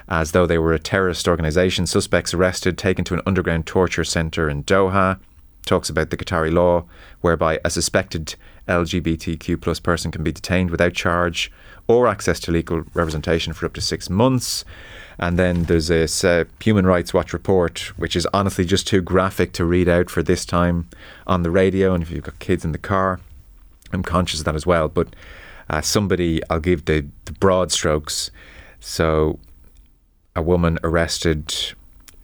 [0.09, 1.87] as though they were a terrorist organisation.
[1.87, 5.18] Suspects arrested, taken to an underground torture centre in Doha.
[5.66, 6.85] Talks about the Qatari law
[7.21, 8.35] whereby a suspected
[8.68, 11.51] LGBTQ plus person can be detained without charge
[11.87, 14.64] or access to legal representation for up to six months.
[15.18, 19.53] And then there's this uh, Human Rights Watch report, which is honestly just too graphic
[19.55, 20.88] to read out for this time
[21.27, 21.94] on the radio.
[21.94, 23.21] And if you've got kids in the car,
[23.92, 24.88] I'm conscious of that as well.
[24.88, 25.16] But
[25.71, 28.31] uh, somebody, I'll give the, the broad strokes.
[28.81, 29.38] So,
[30.38, 31.53] a woman arrested,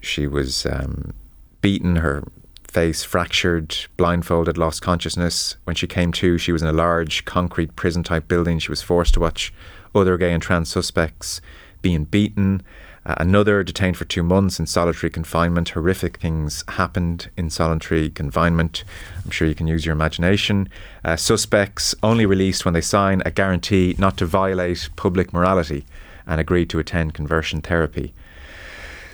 [0.00, 1.12] she was um,
[1.61, 2.22] beaten, her
[2.68, 5.57] face fractured, blindfolded, lost consciousness.
[5.64, 8.61] When she came to, she was in a large concrete prison type building.
[8.61, 9.53] She was forced to watch
[9.94, 11.40] other gay and trans suspects
[11.83, 12.62] being beaten.
[13.05, 15.70] Uh, another detained for two months in solitary confinement.
[15.70, 18.85] Horrific things happened in solitary confinement.
[19.24, 20.68] I'm sure you can use your imagination.
[21.05, 25.85] Uh, suspects only released when they sign a guarantee not to violate public morality
[26.27, 28.15] and agreed to attend conversion therapy.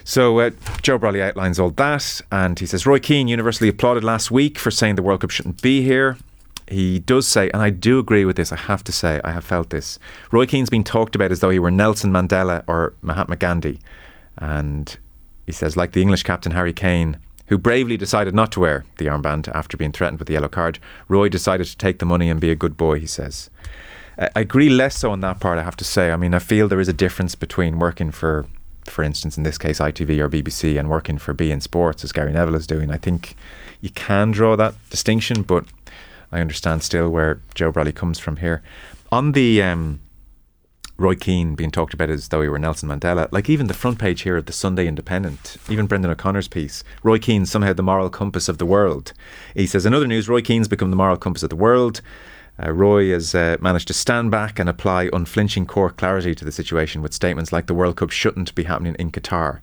[0.05, 0.51] So uh,
[0.83, 4.71] Joe Brolly outlines all that, and he says Roy Keane universally applauded last week for
[4.71, 6.17] saying the World Cup shouldn't be here
[6.71, 9.45] he does say, and I do agree with this, I have to say, I have
[9.45, 9.99] felt this.
[10.31, 13.81] Roy Keane's been talked about as though he were Nelson Mandela or Mahatma Gandhi.
[14.39, 14.97] And
[15.47, 17.19] he says, like the English captain Harry Kane,
[17.49, 20.79] who bravely decided not to wear the armband after being threatened with the yellow card,
[21.09, 23.51] Roy decided to take the money and be a good boy, he says.
[24.21, 26.11] I agree less so on that part, I have to say.
[26.11, 28.45] I mean, I feel there is a difference between working for,
[28.85, 32.33] for instance, in this case, ITV or BBC, and working for beIN Sports, as Gary
[32.33, 32.91] Neville is doing.
[32.91, 33.35] I think
[33.81, 35.65] you can draw that distinction, but
[36.31, 38.63] I understand still where Joe Brolly comes from here.
[39.11, 40.01] On the um,
[40.99, 43.99] Roy Keane being talked about as though he were Nelson Mandela, like even the front
[43.99, 48.11] page here of the Sunday Independent, even Brendan O'Connor's piece, Roy Keane somehow the moral
[48.11, 49.15] compass of the world.
[49.55, 52.03] He says, in other news, Roy Keane's become the moral compass of the world.
[52.63, 56.53] Uh, Roy has uh, managed to stand back and apply unflinching core clarity to the
[56.53, 59.61] situation with statements like the World Cup shouldn't be happening in Qatar.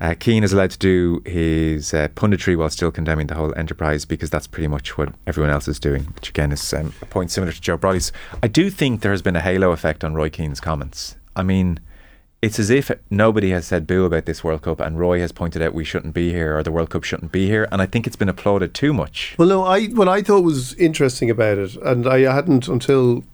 [0.00, 4.04] Uh, Keane is allowed to do his uh, punditry while still condemning the whole enterprise
[4.04, 7.30] because that's pretty much what everyone else is doing, which again is um, a point
[7.30, 8.12] similar to Joe Brolly's.
[8.42, 11.16] I do think there has been a halo effect on Roy Keane's comments.
[11.34, 11.80] I mean,
[12.42, 15.62] it's as if nobody has said boo about this World Cup, and Roy has pointed
[15.62, 18.06] out we shouldn't be here or the World Cup shouldn't be here, and I think
[18.06, 19.34] it's been applauded too much.
[19.38, 23.24] Well, no, I what I thought was interesting about it, and I hadn't until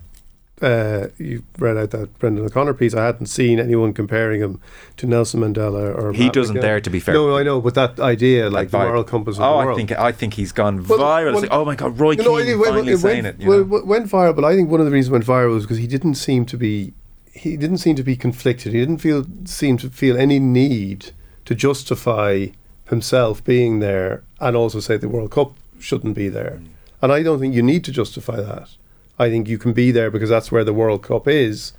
[0.62, 2.94] uh, you read out that Brendan O'Connor piece.
[2.94, 4.60] I hadn't seen anyone comparing him
[4.98, 6.62] to Nelson Mandela or he Matt doesn't McGill.
[6.62, 7.14] dare to be fair.
[7.14, 9.76] No, I know, but that idea, like, the moral compass of oh, the world.
[9.76, 11.32] I think I think he's gone Well, viral.
[11.32, 13.42] well, like, oh my god, Roy Keane know, I think finally it saying went, it.
[13.42, 13.76] You well, know?
[13.76, 15.78] it went viral, but I think one of the reasons it went viral was because
[15.78, 16.94] he didn't seem to be
[17.32, 18.72] he didn't seem to be conflicted.
[18.72, 21.12] He didn't feel seem to feel any need
[21.46, 22.48] to justify
[22.88, 26.60] himself being there and also say the World Cup shouldn't be there.
[26.62, 26.68] Mm.
[27.00, 28.76] And I don't think you need to justify that.
[29.18, 31.72] I think you can be there because that's where the World Cup is,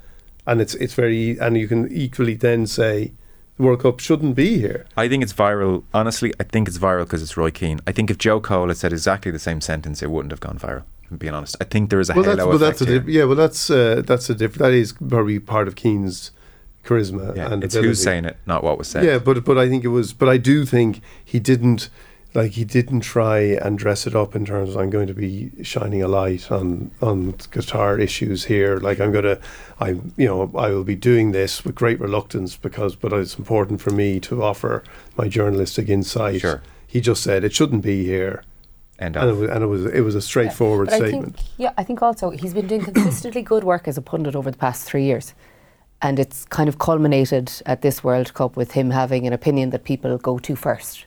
[0.45, 3.13] and it's it's very and you can equally then say
[3.57, 4.85] the World Cup shouldn't be here.
[4.97, 5.83] I think it's viral.
[5.93, 7.79] Honestly, I think it's viral because it's Roy Keane.
[7.85, 10.57] I think if Joe Cole had said exactly the same sentence, it wouldn't have gone
[10.57, 10.83] viral.
[11.13, 11.55] I'm being honest.
[11.61, 12.99] I think there is a well, halo that's, well, effect that's a here.
[12.99, 13.23] diff- yeah.
[13.25, 14.59] Well, that's uh, that's a different.
[14.59, 16.31] That is probably part of Keane's
[16.83, 17.87] charisma yeah, and it's ability.
[17.87, 19.05] who's saying it, not what was said.
[19.05, 20.11] Yeah, but but I think it was.
[20.13, 21.89] But I do think he didn't
[22.33, 25.51] like he didn't try and dress it up in terms of I'm going to be
[25.61, 28.77] shining a light on on Qatar issues here.
[28.77, 29.39] Like I'm gonna,
[29.79, 33.81] I you know I will be doing this with great reluctance because but it's important
[33.81, 34.83] for me to offer
[35.15, 36.41] my journalistic insight.
[36.41, 36.61] Sure.
[36.87, 38.43] He just said it shouldn't be here,
[39.03, 41.35] End and it was, and it was it was a straightforward But I statement.
[41.37, 44.49] think, yeah, I think also he's been doing consistently good work as a pundit over
[44.49, 45.33] the past three years.
[46.01, 49.85] And it's kind of culminated at this World Cup with him having an opinion that
[49.85, 51.05] people go to first.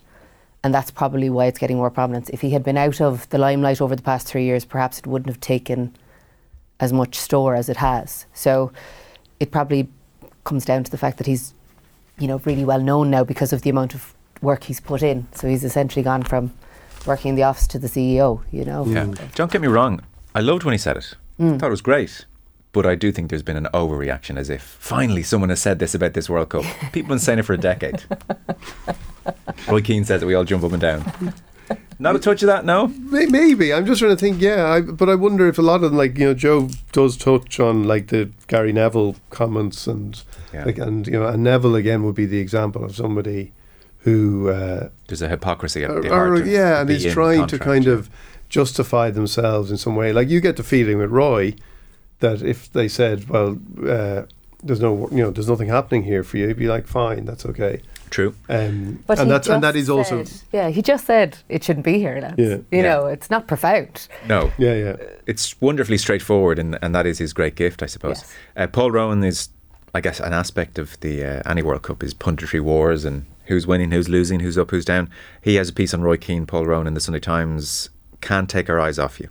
[0.65, 2.31] And that's probably why it's getting more prominence.
[2.31, 5.07] If he had been out of the limelight over the past three years, perhaps it
[5.07, 5.95] wouldn't have taken
[6.81, 8.27] as much store as it has.
[8.33, 8.73] So
[9.39, 9.89] it probably
[10.45, 11.53] comes down to the fact that he's,
[12.19, 15.29] you know, really well known now because of the amount of work he's put in.
[15.33, 16.53] So he's essentially gone from
[17.07, 18.85] working in the office to the CEO, you know.
[18.87, 19.13] Yeah.
[19.35, 20.01] Don't get me wrong.
[20.35, 21.15] I loved when he said it.
[21.41, 21.55] Mm.
[21.55, 22.27] I thought it was great.
[22.73, 25.95] But I do think there's been an overreaction as if finally someone has said this
[25.95, 26.63] about this World Cup.
[26.93, 28.05] People have been saying it for a decade.
[29.69, 31.33] Roy Keane says it, we all jump up and down.
[31.99, 32.89] Not a touch of that, no.
[32.89, 34.41] Maybe I'm just trying to think.
[34.43, 37.17] Yeah, I, but I wonder if a lot of them, like you know, Joe does
[37.17, 40.65] touch on like the Gary Neville comments and Yeah.
[40.67, 43.53] like and you know, and Neville again would be the example of somebody
[44.07, 46.29] who uh, There's a hypocrisy at the or- heart.
[46.31, 48.09] or- of yeah, and he's in trying to kind of
[48.49, 50.13] justify themselves in some way.
[50.13, 51.55] Like you get the feeling with Roy
[52.21, 54.23] that if they said, "Well, uh,
[54.63, 57.45] there's no, you know, there's nothing happening here for you," he'd be like, "Fine, that's
[57.47, 58.35] okay." True.
[58.49, 60.69] Um, But and he that's and that just also said- yeah.
[60.71, 62.21] He just said it shouldn't be here.
[62.23, 62.39] Lads.
[62.39, 62.47] Yeah.
[62.47, 62.83] you Yeah.
[62.83, 64.07] know, it's not profound.
[64.29, 64.53] No.
[64.59, 64.97] yeah, yeah.
[65.27, 68.19] It's wonderfully straightforward, and, and that is his great gift, I suppose.
[68.21, 68.35] Yes.
[68.57, 69.49] Uh, Paul Rowan is,
[69.93, 73.67] I guess, an aspect of the uh, any World Cup is punditry wars and who's
[73.67, 75.11] winning, who's losing, who's up, who's down.
[75.43, 77.91] He has a piece on Roy Keane, Paul Rowan, in the Sunday Times.
[78.21, 79.29] Can't take our eyes off you.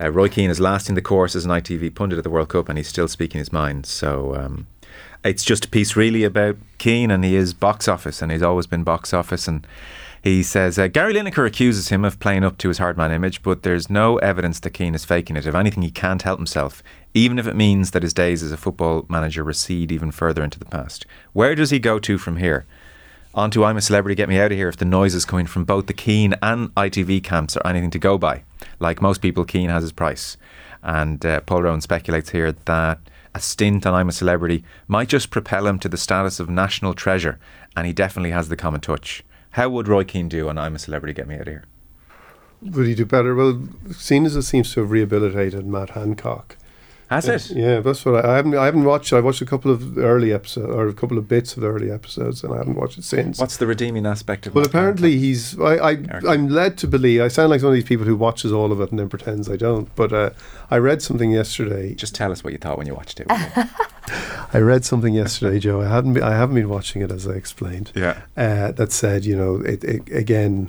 [0.00, 2.50] Uh, Roy Keane is last in the course as an ITV pundit at the World
[2.50, 3.84] Cup, and he's still speaking his mind.
[3.86, 4.66] So um,
[5.24, 8.66] it's just a piece really about Keane, and he is box office, and he's always
[8.66, 9.48] been box office.
[9.48, 9.66] And
[10.22, 13.42] he says uh, Gary Lineker accuses him of playing up to his hard man image,
[13.42, 15.46] but there's no evidence that Keane is faking it.
[15.46, 16.82] If anything, he can't help himself,
[17.14, 20.58] even if it means that his days as a football manager recede even further into
[20.58, 21.06] the past.
[21.32, 22.66] Where does he go to from here?
[23.34, 25.46] On to I'm a Celebrity, Get Me Out of Here if the noise is coming
[25.46, 28.42] from both the Keane and ITV camps are anything to go by.
[28.80, 30.38] Like most people, Keane has his price.
[30.82, 32.98] And uh, Paul Rowan speculates here that
[33.34, 36.94] a stint on I'm a Celebrity might just propel him to the status of national
[36.94, 37.38] treasure,
[37.76, 39.22] and he definitely has the common touch.
[39.52, 41.64] How would Roy Keane do on I'm a Celebrity, Get Me Out of Here?
[42.62, 43.34] Would he do better?
[43.34, 46.56] Well, seeing as it seems to have rehabilitated Matt Hancock.
[47.08, 47.56] Has it?
[47.56, 48.54] Yeah, that's what I, I haven't.
[48.54, 49.14] I haven't watched.
[49.14, 51.90] I watched a couple of early episodes or a couple of bits of the early
[51.90, 53.38] episodes, and I haven't watched it since.
[53.38, 54.56] What's the redeeming aspect of it?
[54.56, 55.58] well, apparently he's.
[55.58, 55.90] I, I
[56.28, 57.22] I'm led to believe.
[57.22, 59.48] I sound like one of these people who watches all of it and then pretends
[59.48, 59.94] I don't.
[59.96, 60.30] But uh,
[60.70, 61.94] I read something yesterday.
[61.94, 63.26] Just tell us what you thought when you watched it.
[63.30, 63.36] you?
[64.52, 65.80] I read something yesterday, Joe.
[65.80, 66.12] I hadn't.
[66.12, 67.90] Been, I haven't been watching it as I explained.
[67.94, 68.20] yeah.
[68.36, 70.68] uh, that said, you know, it, it again,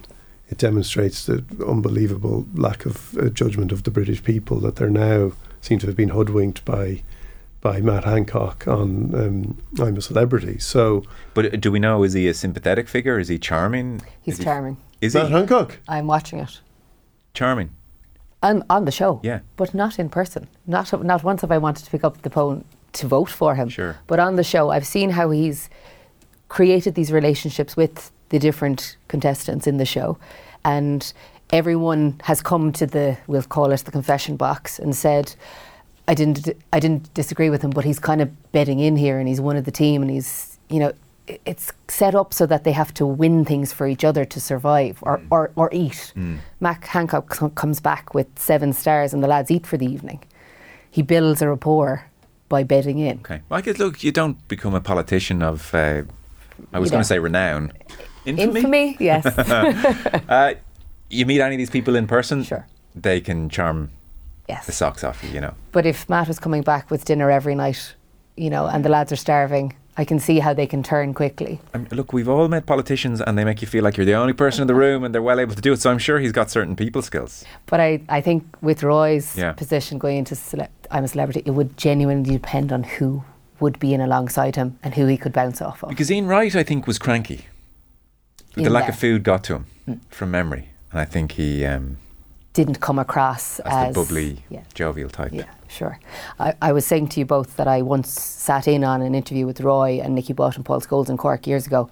[0.49, 5.34] it demonstrates the unbelievable lack of uh, judgment of the British people that they're now
[5.62, 7.04] seem to have been hoodwinked by
[7.62, 10.60] by Matt Hancock on um, I'm a Celebrity.
[10.60, 13.19] So But uh, do we know, is he a sympathetic figure?
[13.19, 14.02] Is he charming?
[14.22, 14.78] He's Is he- charming.
[15.02, 16.60] Is Matt he Hancock, I'm watching it.
[17.34, 17.72] charming?
[18.41, 19.19] on, on the show.
[19.24, 19.39] Yeah.
[19.58, 20.48] But not in person.
[20.65, 23.67] Not not once have I wanted to pick up the phone to vote for him.
[23.69, 23.98] Sure.
[24.08, 25.69] But on the show, I've seen how he's
[26.48, 30.17] created these relationships with the different contestants in the show,
[30.63, 31.12] and
[31.52, 35.36] everyone has come to the we'll call it the confession box and said.
[36.08, 36.50] I didn't.
[36.74, 39.56] I didn't disagree with him, but he's kind of bedding in here, and he's one
[39.56, 40.92] of the team, and he's, you know,
[41.46, 44.98] it's set up so that they have to win things for each other to survive
[45.04, 46.12] or, or, or eat.
[46.60, 50.24] Matt Hancock co- comes back with seven stars, and the lads eat for the evening.
[50.90, 52.06] He builds a rapport
[52.50, 53.20] by betting in.
[53.20, 53.42] Okay.
[53.48, 56.02] Well, I guess, look, you don't become a politician of, uh,
[56.74, 57.74] I was going to say renown.
[58.26, 58.60] Infamy?
[58.60, 59.26] Infamy, yes.
[60.30, 60.54] Uh,
[61.10, 62.65] you meet any of these people in person, Sure.
[62.95, 63.91] they can charm
[64.65, 65.54] the socks off you, you know.
[65.72, 67.93] But if Matt was coming back with dinner every night,
[68.36, 71.60] you know, and the lads are starving, I can see how they can turn quickly.
[71.74, 74.13] I mean, look, we've all met politicians and they make you feel like you're the
[74.13, 75.82] only person in the room and they're well able to do it.
[75.82, 77.43] So I'm sure he's got certain people skills.
[77.65, 79.52] But I, I think with Roy's Yeah.
[79.52, 83.24] position going into cele- I'm a celebrity, it would genuinely depend on who
[83.60, 85.89] would be in alongside him and who he could bounce off of.
[85.89, 87.48] Because Ian Wright, I think, was cranky.
[88.56, 88.91] The lack there.
[88.91, 90.00] of food got to him mm.
[90.10, 90.69] from memory.
[90.91, 91.97] And I think he, um,
[92.54, 94.62] Didn't come across as, as the bubbly, Yeah.
[94.73, 95.32] jovial type.
[95.34, 95.99] Yeah, sure.
[96.39, 99.45] I, I was saying to you both that I once sat in on an interview
[99.45, 101.89] with Roy and Nicky Butt and Paul Scholes in Cork years ago,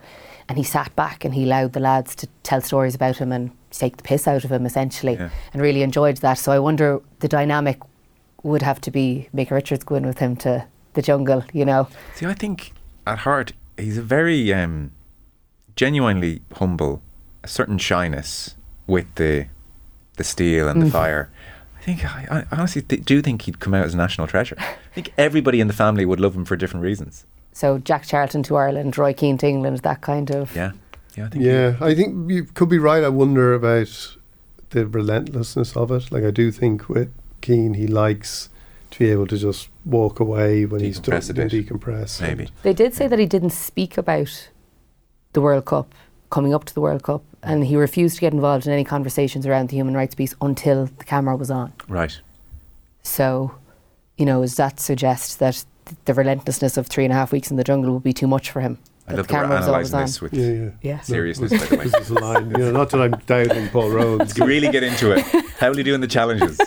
[0.49, 3.51] and he sat back and he allowed the lads to tell stories about him and
[3.69, 5.29] take the piss out of him essentially, Yeah.
[5.53, 6.39] and really enjoyed that.
[6.39, 7.79] So I wonder the dynamic
[8.43, 11.87] would have to be Micah Richards going with him to the jungle, you know.
[12.15, 12.73] See, I think
[13.05, 14.91] at heart, he's a very um,
[15.75, 17.01] genuinely humble,
[17.43, 18.55] a certain shyness
[18.87, 19.47] with the
[20.15, 20.91] the steel and the mm.
[20.91, 21.29] fire.
[21.77, 24.55] I think, I, I honestly th- do think he'd come out as a national treasure.
[24.59, 27.25] I think everybody in the family would love him for different reasons.
[27.53, 30.55] So Jack Charlton to Ireland, Roy Keane to England, that kind of.
[30.55, 30.71] Yeah.
[31.15, 31.43] Yeah, I think.
[31.43, 33.03] yeah, I think you could be right.
[33.03, 34.17] I wonder about
[34.69, 36.11] the relentlessness of it.
[36.11, 38.49] Like I do think with Keane, he likes
[38.91, 42.21] to be able to just walk away when he's done and decompress.
[42.21, 42.43] Maybe.
[42.43, 44.49] And- They did say that he didn't speak about
[45.33, 45.93] the World Cup
[46.29, 49.45] coming up to the World Cup, and he refused to get involved in any conversations
[49.45, 51.73] around the human rights piece until the camera was on.
[51.87, 52.19] Right.
[53.03, 53.55] So,
[54.17, 55.63] you know, does that suggest that
[56.05, 58.51] the relentlessness of three and a half weeks in the jungle would be too much
[58.51, 58.77] for him?
[59.07, 60.05] I That love the that we're camera was always analysing on.
[60.05, 60.69] this with Yeah, yeah.
[60.95, 60.99] Yeah.
[61.01, 61.83] seriousness, No, by the way.
[61.85, 62.51] this is a line.
[62.51, 64.37] You know, not that I'm doubting Paul Rhodes.
[64.37, 65.23] You really get into it.
[65.59, 66.59] How will he do in the challenges?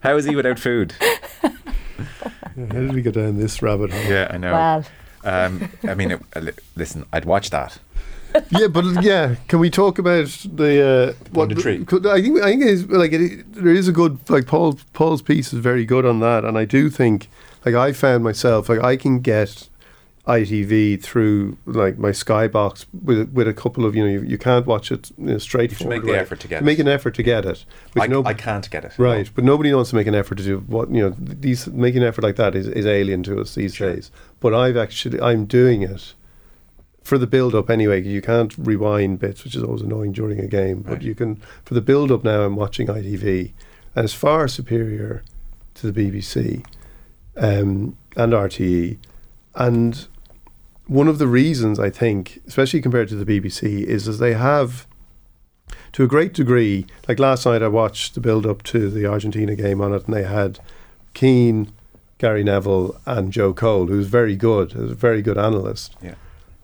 [0.00, 0.92] How is he without food?
[1.42, 1.48] How
[2.56, 4.02] did we go down this rabbit hole?
[4.02, 4.52] Yeah, I know.
[4.52, 4.84] Well,
[5.24, 6.42] Um, I mean, it, uh,
[6.76, 7.78] listen, I'd watch that.
[8.50, 11.84] Yeah, but yeah, can we talk about the uh, what the tree.
[11.90, 15.52] I think I think it's like it, there is a good like Paul Paul's piece
[15.52, 17.28] is very good on that, and I do think
[17.64, 19.68] like I found myself like I can get
[20.26, 24.66] ITV through like my Skybox with with a couple of you know you, you can't
[24.66, 25.72] watch it you know, straight.
[25.72, 26.82] should make the effort to get make it.
[26.82, 27.64] an effort to get it.
[27.94, 28.92] Which I, no- I can't get it.
[28.98, 31.14] Right, but nobody wants to make an effort to do what you know.
[31.18, 34.10] These making an effort like that is, is alien to us these days.
[34.38, 36.14] But I've actually I'm doing it
[37.08, 38.02] for the build up anyway.
[38.02, 40.82] You can't rewind bits, which is always annoying during a game.
[40.82, 41.02] But Right.
[41.02, 42.42] you can for the build up now.
[42.42, 43.52] I'm watching ITV,
[43.96, 45.22] and it's far superior
[45.76, 46.62] to the BBC
[47.36, 48.98] um, and RTE.
[49.54, 50.06] And
[50.86, 54.86] one of the reasons I think, especially compared to the BBC, is as they have
[55.92, 56.84] to a great degree.
[57.08, 60.14] Like last night, I watched the build up to the Argentina game on it, and
[60.14, 60.60] they had
[61.14, 61.72] Keane,
[62.18, 65.96] Gary Neville, and Joe Cole, who's very good, a very good analyst.
[66.02, 66.14] Yeah.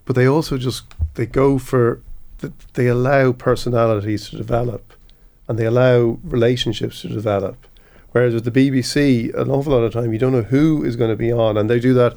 [0.05, 0.85] But they also just
[1.15, 2.01] they go for
[2.41, 4.93] th- they allow personalities to develop,
[5.49, 7.67] and they allow relationships to develop.
[8.13, 11.11] Whereas with the BBC, an awful lot of time you don't know who is going
[11.11, 12.15] to be on, and they do that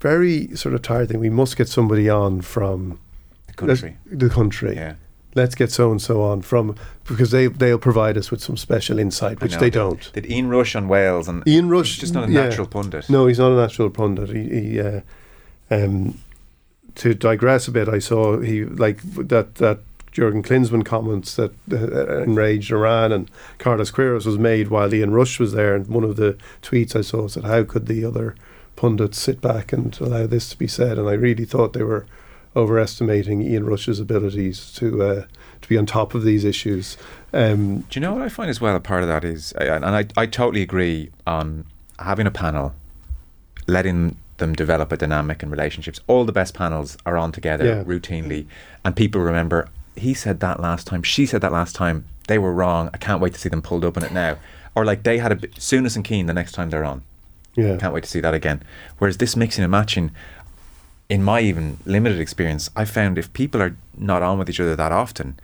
[0.00, 1.20] very sort of tired thing.
[1.20, 2.98] We must get somebody on from
[3.46, 3.96] The country.
[4.06, 4.94] the country Yeah.
[5.34, 8.98] let's get so and so on from because they they'll provide us with some special
[8.98, 9.58] insight, which know.
[9.58, 10.12] they don't.
[10.12, 12.44] Did Ian Rush on Wales and Ian Rush, he's just not a yeah.
[12.44, 13.08] natural pundit.
[13.08, 14.28] No, he's not a natural pundit.
[14.30, 15.00] He, he uh,
[15.70, 16.18] um,
[16.96, 19.78] to digress a bit, I saw he like that that
[20.12, 25.38] Jurgen Klinsmann comments that uh, enraged Iran and Carlos Queiroz was made while Ian Rush
[25.38, 28.34] was there, and one of the tweets I saw said, "How could the other
[28.76, 32.06] pundits sit back and allow this to be said?" And I really thought they were
[32.54, 35.26] overestimating Ian Rush's abilities to uh,
[35.60, 36.96] to be on top of these issues.
[37.32, 38.74] Um, Do you know what I find as well?
[38.74, 41.66] A part of that is, and I, I totally agree on
[41.98, 42.74] having a panel,
[43.66, 46.00] letting them develop a dynamic and relationships.
[46.06, 47.84] All the best panels are on together Yeah.
[47.84, 48.46] routinely,
[48.84, 52.04] and people remember he said that last time, she said that last time.
[52.28, 52.90] They were wrong.
[52.92, 54.36] I can't wait to see them pulled up on it now.
[54.74, 57.02] Or like they had a Souness and Keane the next time they're on.
[57.54, 58.62] yeah, Can't wait to see that again.
[58.98, 60.10] Whereas this mixing and matching,
[61.08, 64.76] in my even limited experience, I found if people are not on with each other
[64.76, 65.38] that often,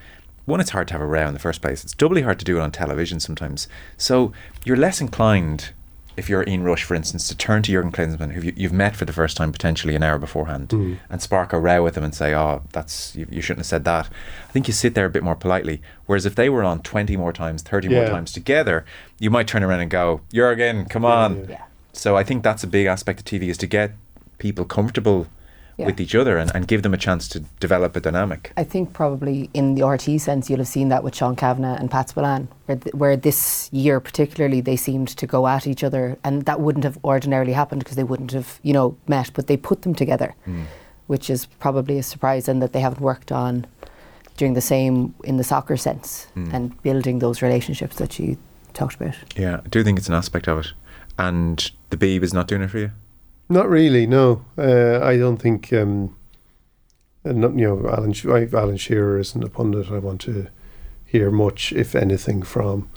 [0.45, 1.83] one, it's hard to have a row in the first place.
[1.85, 3.69] It's doubly hard to do it on television sometimes.
[3.97, 4.33] So
[4.67, 5.71] you're less inclined,
[6.17, 8.97] if you're Ian Rush, for instance, to turn to Jurgen Klinsmann, who you, you've met
[8.97, 10.95] for the first time potentially an hour beforehand, hmm.
[11.11, 13.85] and spark a row with him and say, "Oh, that's you, you shouldn't have said
[13.85, 14.09] that."
[14.49, 15.81] I think you sit there a bit more politely.
[16.07, 18.85] Whereas if they were on twenty more times, thirty more times together,
[19.19, 21.65] you might turn around and go, "Jurgen, come on." Yeah.
[21.93, 23.93] So I think that's a big aspect of TV is to get
[24.39, 25.27] people comfortable
[25.79, 25.87] Yeah.
[25.87, 28.53] with each other and, and give them a chance to develop a dynamic.
[28.59, 31.91] I think probably in the RT sense, you'll have seen that with Sean Cavanagh and
[31.91, 36.19] Pat Spillane, where, th- where this year particularly they seemed to go at each other,
[36.25, 39.57] and that wouldn't have ordinarily happened because they wouldn't have, you know, met, but they
[39.57, 40.65] put them together, hmm.
[41.07, 43.67] which is probably a surprise, and that they haven't worked on
[44.37, 46.51] doing the same in the soccer sense hmm.
[46.53, 48.37] and building those relationships that you
[48.75, 49.15] talked about.
[49.37, 50.73] Yeah, I do think it's an aspect of it.
[51.19, 52.91] And the Beeb is not doing it for you?
[53.53, 54.07] Not really.
[54.07, 55.73] No, uh, I don't think.
[55.73, 56.17] Um,
[57.25, 58.15] not, you know, Alan.
[58.55, 59.91] Alan Shearer isn't a pundit.
[59.91, 60.49] I want to
[61.05, 62.89] hear much, if anything, from.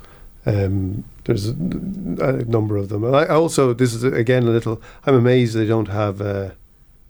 [0.46, 4.80] Um, there's a, a number of them, and I also this is again a little.
[5.04, 6.54] I'm amazed they don't have a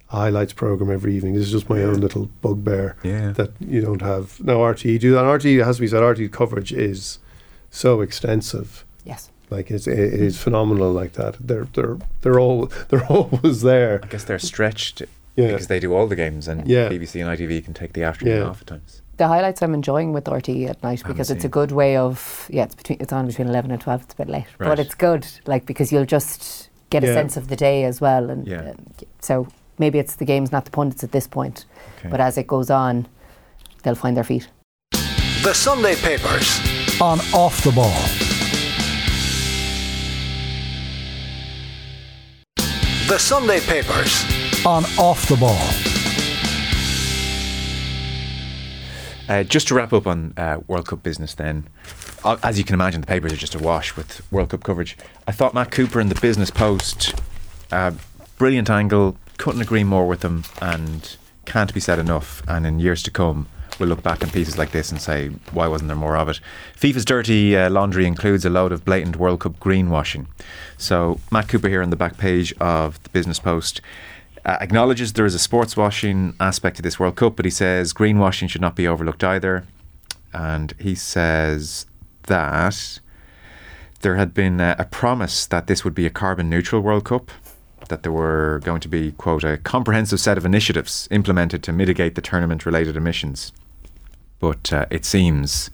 [0.08, 1.34] highlights program every evening.
[1.34, 3.32] This is just my own little bugbear Yeah.
[3.32, 4.40] that you don't have.
[4.42, 5.24] Now RTE do that.
[5.24, 6.02] RTE has to be said.
[6.02, 7.18] RTE coverage is
[7.70, 8.85] so extensive.
[9.50, 9.58] Yes.
[9.58, 10.92] Like it's it is phenomenal.
[10.92, 14.00] Like that, they're they're they're all they're always there.
[14.02, 15.02] I guess they're stretched
[15.36, 15.48] Yeah.
[15.52, 16.88] because they do all the games and Yeah.
[16.88, 18.48] BBC and ITV can take the afternoon Yeah.
[18.48, 19.02] off at times.
[19.18, 22.64] The highlights I'm enjoying with RT at night because it's a good way of yeah
[22.64, 24.68] it's between it's on between eleven and twelve it's a bit late Right.
[24.68, 28.28] but it's good like because you'll just get a sense of the day as well
[28.30, 28.70] and Yeah.
[28.70, 28.76] um,
[29.20, 31.64] so maybe it's the games not the pundits at this point
[31.98, 32.10] Okay.
[32.10, 33.06] but as it goes on
[33.84, 34.48] they'll find their feet.
[35.42, 36.60] The Sunday Papers.
[37.00, 38.25] On off the ball.
[43.08, 44.24] The Sunday Papers.
[44.66, 45.56] On off the ball.
[49.28, 51.68] Uh, just to wrap up on uh, World Cup business, then,
[52.24, 54.98] uh, as you can imagine, the papers are just awash with World Cup coverage.
[55.28, 57.14] I thought Matt Cooper in the Business Post,
[57.70, 57.92] uh,
[58.38, 62.42] brilliant angle, couldn't agree more with him, and can't be said enough.
[62.48, 63.46] And in years to come,
[63.78, 66.40] we'll look back on pieces like this and say, why wasn't there more of it?
[66.78, 70.26] FIFA's dirty uh, laundry includes a load of blatant World Cup greenwashing.
[70.78, 73.80] So, Matt Cooper here on the back page of the Business Post
[74.46, 77.92] uh, acknowledges there is a sports washing aspect to this World Cup, but he says
[77.92, 79.64] greenwashing should not be overlooked either.
[80.32, 81.86] And he says
[82.28, 83.00] that
[84.02, 87.32] there had been uh, a promise that this would be a carbon neutral World Cup.
[87.88, 92.14] that there were going to be, quote, a comprehensive set of initiatives implemented to mitigate
[92.14, 93.52] the tournament related emissions.
[94.38, 95.70] But uh, it seems,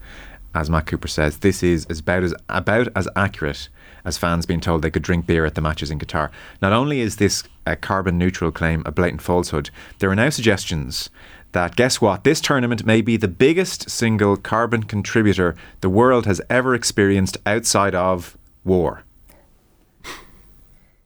[0.55, 3.69] as Matt Cooper says, this is as about as about as accurate
[4.05, 6.31] as fans being told they could drink beer at the matches in Qatar.
[6.61, 11.11] Not only is this a carbon neutral claim a blatant falsehood, there are now suggestions
[11.53, 12.25] that guess what?
[12.25, 17.95] This tournament may be the biggest single carbon contributor the world has ever experienced outside
[17.95, 19.05] of war.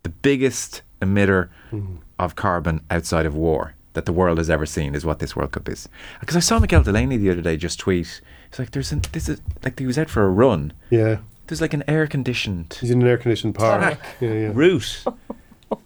[0.03, 1.49] the biggest emitter
[2.19, 5.51] of carbon outside of war that the world has ever seen is what this World
[5.51, 5.89] Cup is.
[6.21, 8.21] Because I saw Miguel Delaney the other day just tweet.
[8.51, 10.73] He's like, "There's an, this is like he was out for a run.
[10.91, 11.19] Yeah,
[11.49, 13.99] There's like an air conditioned he's in an air conditioned park.
[14.21, 14.51] Yeah, yeah.
[14.55, 15.05] route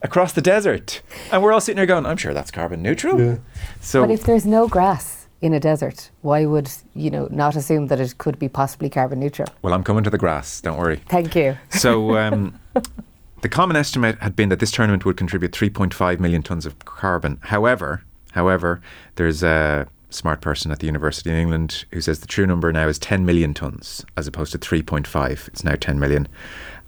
[0.03, 1.01] across the desert,
[1.33, 3.37] and we're all sitting there going, "I'm sure that's carbon neutral." Yeah.
[3.81, 7.87] So But if there's no grass in a desert, why would you know not assume
[7.87, 9.49] that it could be possibly carbon neutral?
[9.63, 10.61] well, I'm coming to the grass.
[10.61, 11.01] Don't worry.
[11.09, 11.57] Thank you.
[11.71, 12.59] So um,
[13.43, 17.38] the common estimate had been that this tournament would contribute 3.5 million tons of carbon.
[17.43, 18.80] However, however,
[19.16, 22.88] there's a smart person at the University in England who says the true number now
[22.88, 25.49] is 10 million tons as opposed to 3.5.
[25.49, 26.28] It's now 10 million.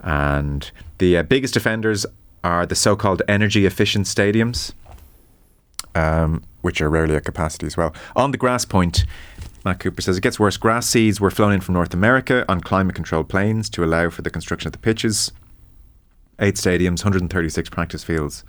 [0.00, 2.04] And the uh, biggest offenders
[2.42, 4.72] are the so-called energy efficient stadiums.
[5.94, 7.92] Um, which are rarely at capacity as well.
[8.16, 9.04] On the grass point,
[9.62, 10.56] Matt Cooper says it gets worse.
[10.56, 14.22] Grass seeds were flown in from North America on climate controlled planes to allow for
[14.22, 15.32] the construction of the pitches.
[16.38, 18.44] Eight stadiums, 136 practice fields.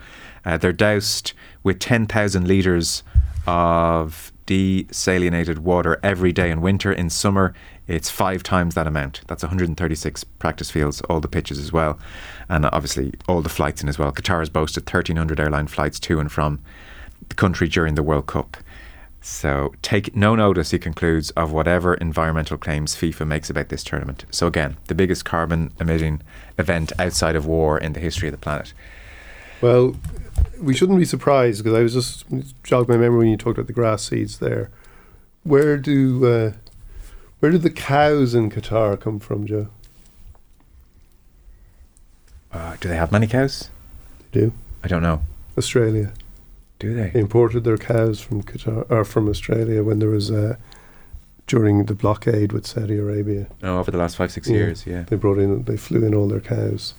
[0.45, 3.03] Uh, they're doused with 10,000 litres
[3.45, 6.91] of desalinated water every day in winter.
[6.91, 7.53] In summer,
[7.87, 9.21] it's five times that amount.
[9.27, 11.99] That's 136 practice fields, all the pitches as well.
[12.49, 14.11] And obviously, all the flights in as well.
[14.11, 16.61] Qatar has boasted 1,300 airline flights to and from
[17.29, 18.57] the country during the World Cup.
[19.25, 24.25] So take no notice, he concludes, of whatever environmental claims FIFA makes about this tournament.
[24.31, 26.21] So again, the biggest carbon emitting
[26.57, 28.73] event outside of war in the history of the planet.
[29.61, 29.95] Well,
[30.61, 32.25] we shouldn't be surprised because I was just
[32.63, 34.69] jogged my memory when you talked about the grass seeds there.
[35.43, 36.51] Where do uh,
[37.39, 39.69] where do the cows in Qatar come from, Joe?
[42.51, 43.69] Uh, do they have many cows?
[44.33, 44.53] They do
[44.83, 45.21] I don't know.
[45.57, 46.11] Australia
[46.83, 47.09] Do they?
[47.09, 50.55] they imported their cows from Qatar or from Australia when there was uh,
[51.47, 53.47] during the blockade with Saudi Arabia.
[53.61, 54.55] No, over the last five, six Yeah.
[54.57, 55.03] years, yeah.
[55.07, 56.93] They brought in they flew in all their cows.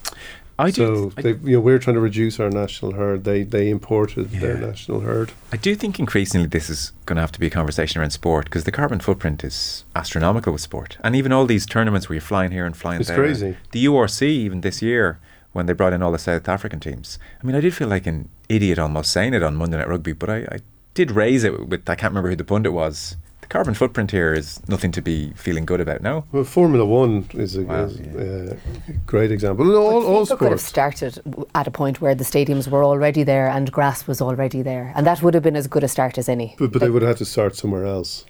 [0.56, 1.12] I so do.
[1.18, 3.24] I, they, you know, we're trying to reduce our national herd.
[3.24, 5.32] They they imported their national herd.
[5.52, 8.44] I do think increasingly this is going to have to be a conversation around sport
[8.46, 12.20] because the carbon footprint is astronomical with sport, and even all these tournaments where you're
[12.32, 13.18] flying here and flying It's there.
[13.18, 13.56] crazy.
[13.72, 15.18] The URC even this year
[15.52, 17.18] when they brought in all the South African teams.
[17.42, 20.12] I mean, I did feel like an idiot almost saying it on Monday Night Rugby,
[20.12, 20.58] but I, I
[20.94, 23.16] did raise it with I can't remember who the pundit was.
[23.40, 26.00] The carbon footprint here is nothing to be feeling good about.
[26.00, 26.24] No.
[26.32, 28.54] Well, Formula One is a, Wow, is yeah.
[28.88, 29.66] a great example.
[29.66, 31.20] And all, all FIFA could have started
[31.54, 35.06] at a point where the stadiums were already there and grass was already there, and
[35.06, 36.54] that would have been as good a start as any.
[36.58, 38.24] But, but they would have had to start somewhere else.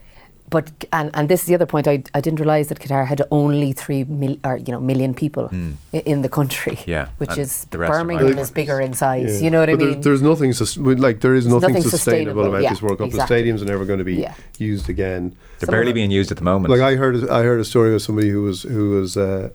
[0.55, 0.67] But
[0.99, 1.87] and, and this is the other point.
[1.89, 5.47] I, I didn't realise that Qatar had only three mil, or you know million people
[5.53, 6.77] i- in the country.
[6.95, 9.33] Yeah, which and is the Birmingham is bigger in size.
[9.41, 9.45] Yeah.
[9.45, 10.01] You know what I But there- mean?
[10.07, 10.77] there's nothing sus-
[11.07, 13.09] like there is nothing, nothing sustainable, sustainable, about yeah, this World Cup.
[13.09, 13.43] exactly.
[13.43, 14.35] The stadiums are never going to be Yeah.
[14.73, 15.23] used again.
[15.59, 16.71] They're Some barely of being used at the moment.
[16.75, 19.51] Like I heard, I heard a story of somebody who was who was uh,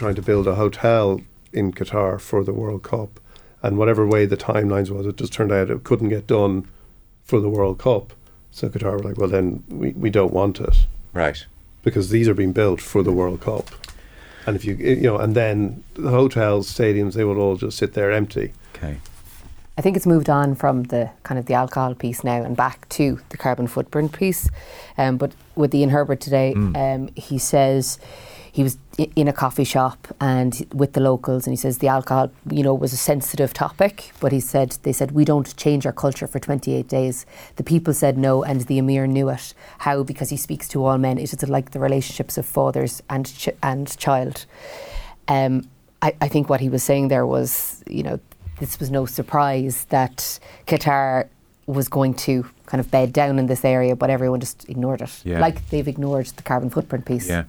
[0.00, 1.20] trying to build a hotel
[1.52, 3.20] in Qatar for the World Cup,
[3.62, 6.66] and whatever way the timelines was, it just turned out it couldn't get done
[7.22, 8.12] for the World Cup.
[8.52, 11.44] So Qatar were like, well, then we, we don't want it right.
[11.82, 13.70] because these are being built for the World Cup.
[14.46, 17.92] And if you you know, and then the hotels, stadiums, they will all just sit
[17.92, 18.52] there empty.
[18.74, 18.98] Okay.
[19.78, 22.86] I think it's moved on from the kind of the alcohol piece now and back
[22.90, 24.48] to the carbon footprint piece.
[24.98, 27.98] Um, but with Ian Herbert today, um, he says
[28.52, 28.78] he was
[29.16, 32.74] in a coffee shop and with the locals, and he says the alcohol, you know,
[32.74, 34.12] was a sensitive topic.
[34.20, 37.26] But he said they said we don't change our culture for 28 days.
[37.56, 39.54] The people said no, and the emir knew it.
[39.78, 40.02] How?
[40.02, 41.18] Because he speaks to all men.
[41.18, 44.46] It is like the relationships of fathers and ch- and child.
[45.28, 45.68] Um,
[46.02, 48.18] I, I think what he was saying there was, you know,
[48.58, 51.28] this was no surprise that Qatar
[51.66, 55.20] was going to kind of bed down in this area, but everyone just ignored it.
[55.24, 55.40] Yeah.
[55.40, 57.28] Like they've ignored the carbon footprint piece.
[57.28, 57.44] Yeah.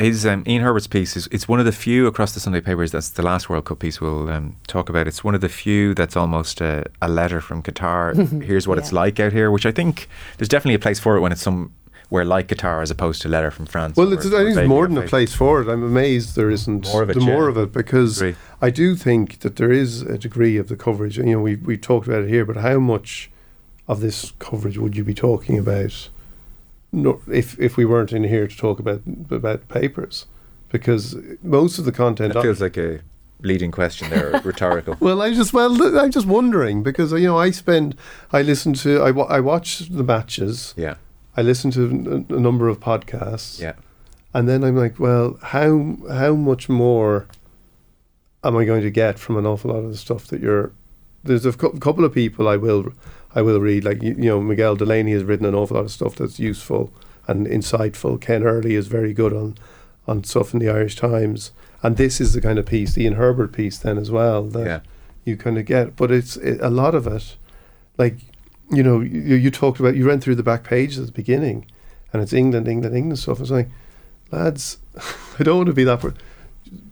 [0.00, 2.90] His um, Ian Herbert's piece is it's one of the few across the Sunday papers.
[2.90, 5.06] That's the last World Cup piece we'll um, talk about.
[5.06, 8.42] It's one of the few that's almost a, a letter from Qatar.
[8.42, 11.20] Here's what it's like out here, which I think there's definitely a place for it
[11.20, 13.94] when it's somewhere like Qatar as opposed to a letter from France.
[13.98, 15.68] Well, it's, I think it's more than a place for it.
[15.68, 17.50] I'm amazed there isn't More of it, the more yeah.
[17.50, 18.36] of it because Agree.
[18.62, 21.18] I do think that there is a degree of the coverage.
[21.18, 23.30] You know, we we talked about it here, but how much
[23.86, 26.08] of this coverage would you be talking about?
[26.92, 30.26] No, if if we weren't in here to talk about about papers,
[30.70, 33.00] because most of the content It feels like a
[33.42, 34.96] leading question there, rhetorical.
[35.00, 37.94] Well, I just well, I'm just wondering because you know I spend,
[38.32, 40.96] I listen to, I, I watch the matches, Yeah,
[41.36, 43.74] I listen to a, a number of podcasts, yeah,
[44.34, 47.26] and then I'm like, well, how how much more
[48.42, 50.72] am I going to get from an awful lot of the stuff that you're?
[51.22, 52.92] There's a cou- couple of people I will
[53.34, 55.92] I will read, like you, you know, Miguel Delaney has written an awful lot of
[55.92, 56.92] stuff that's useful
[57.26, 58.20] and insightful.
[58.20, 59.56] Ken Early is very good on
[60.06, 61.52] on stuff in the Irish Times,
[61.82, 64.66] and this is the kind of piece, the Ian Herbert piece, then as well that
[64.66, 64.80] yeah.
[65.24, 65.96] you kind of get.
[65.96, 67.36] But it's it, a lot of it,
[67.98, 68.16] like
[68.70, 71.66] you know, you, you talked about you ran through the back pages at the beginning,
[72.12, 73.40] and it's England, England, England stuff.
[73.40, 73.68] It's like,
[74.30, 74.78] lads,
[75.38, 76.00] I don't want to be that.
[76.00, 76.14] Per-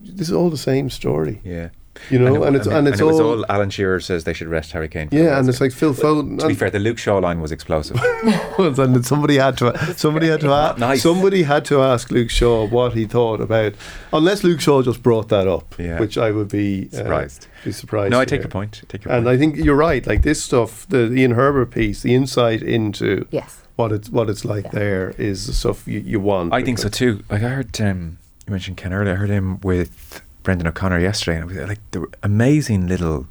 [0.01, 1.70] this is all the same story, yeah.
[2.11, 4.01] You know, it- and, it's I mean, and it's it was all, all Alan Shearer
[4.01, 5.09] says they should rest Harry Kane.
[5.13, 6.39] yeah, and Wales it's like Phil Foden.
[6.41, 7.97] To be fair, the Luke Shaw line was explosive.
[8.59, 11.03] and somebody had to somebody had to ask Nice.
[11.03, 13.75] somebody had to ask Luke Shaw what he thought about
[14.13, 15.99] unless Luke Shaw just brought that up, Yeah.
[16.01, 17.47] which I would be uh, Surprised.
[17.65, 18.11] Be surprised.
[18.13, 18.43] no, I take hear.
[18.43, 18.83] your point.
[18.89, 19.35] Take your And point.
[19.35, 20.07] I think you're right.
[20.07, 23.63] Like this stuff, the Ian Herbert piece, the insight into Yes.
[23.77, 24.71] what it's what it's like Yeah.
[24.73, 26.53] there is the stuff you, you want.
[26.53, 27.25] I think so too.
[27.31, 29.15] Like I heard um, you mentioned Ken earlier.
[29.15, 33.27] I heard him with Brendan O'Connor yesterday, and was like there were amazing little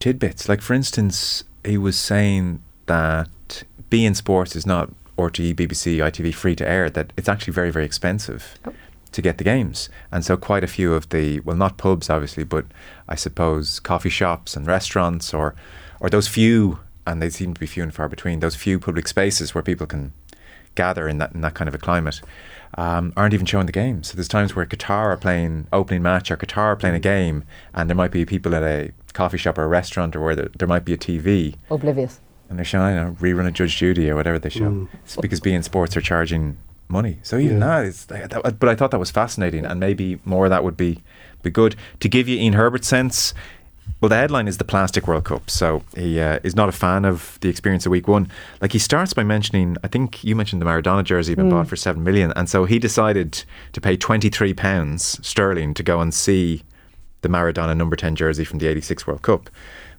[0.00, 0.48] tidbits.
[0.48, 6.56] Like for instance, he was saying that beIN Sports is not RTE, BBC, ITV free
[6.56, 6.88] to air.
[6.88, 8.72] That it's actually very very expensive Oh.
[9.12, 12.44] to get the games, and so quite a few of the well, not pubs obviously,
[12.44, 12.64] but
[13.06, 15.54] I suppose coffee shops and restaurants or
[16.00, 18.40] or those few, and they seem to be few and far between.
[18.40, 20.14] Those few public spaces where people can
[20.74, 22.22] gather in that in that kind of a climate
[22.76, 24.02] um, aren't even showing the game.
[24.02, 27.44] So there's times where Qatar are playing opening match or Qatar are playing a game,
[27.74, 30.48] and there might be people at a coffee shop or a restaurant or where there,
[30.58, 32.20] there might be a TV, Oblivious.
[32.48, 34.70] and they're showing a rerun of Judge Judy or whatever they show.
[34.70, 34.88] Mm.
[35.04, 36.56] It's because beIN Sports are charging
[36.88, 37.18] money.
[37.22, 37.66] So even Yeah.
[37.80, 40.62] that is, that, that- but I thought that was fascinating, and maybe more of that
[40.64, 41.02] would be
[41.40, 43.32] be good to give you Ian Herbert's sense.
[44.00, 47.04] Well, the headline is the Plastic World Cup, so he uh, is not a fan
[47.04, 48.30] of the experience of Week One.
[48.60, 51.74] Like he starts by mentioning, I think you mentioned the Maradona jersey been bought for
[51.74, 56.14] seven million, and so he decided to pay twenty three pounds sterling to go and
[56.14, 56.62] see
[57.22, 59.50] the Maradona number 10 jersey from the 86 World Cup.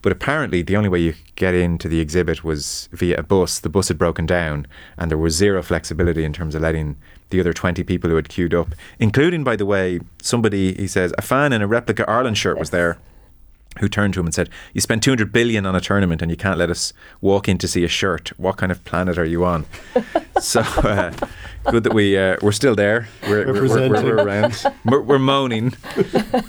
[0.01, 3.59] But apparently, the only way you could get into the exhibit was via a bus.
[3.59, 4.65] The bus had broken down,
[4.97, 6.95] and there was zero flexibility in terms of letting
[7.31, 11.13] the other 20 people who had queued up, including, by the way, somebody, he says,
[11.17, 12.97] a fan in a replica Ireland shirt was there
[13.79, 16.37] who turned to him and said, "You spent 200 billion on a tournament and you
[16.37, 18.29] can't let us walk in to see a shirt.
[18.37, 19.65] What kind of planet are you on?"
[20.39, 21.11] so uh,
[21.65, 23.07] good that we uh, we're still there.
[23.27, 24.63] We're we're, we're, we're, around.
[24.85, 25.73] We're, we're moaning.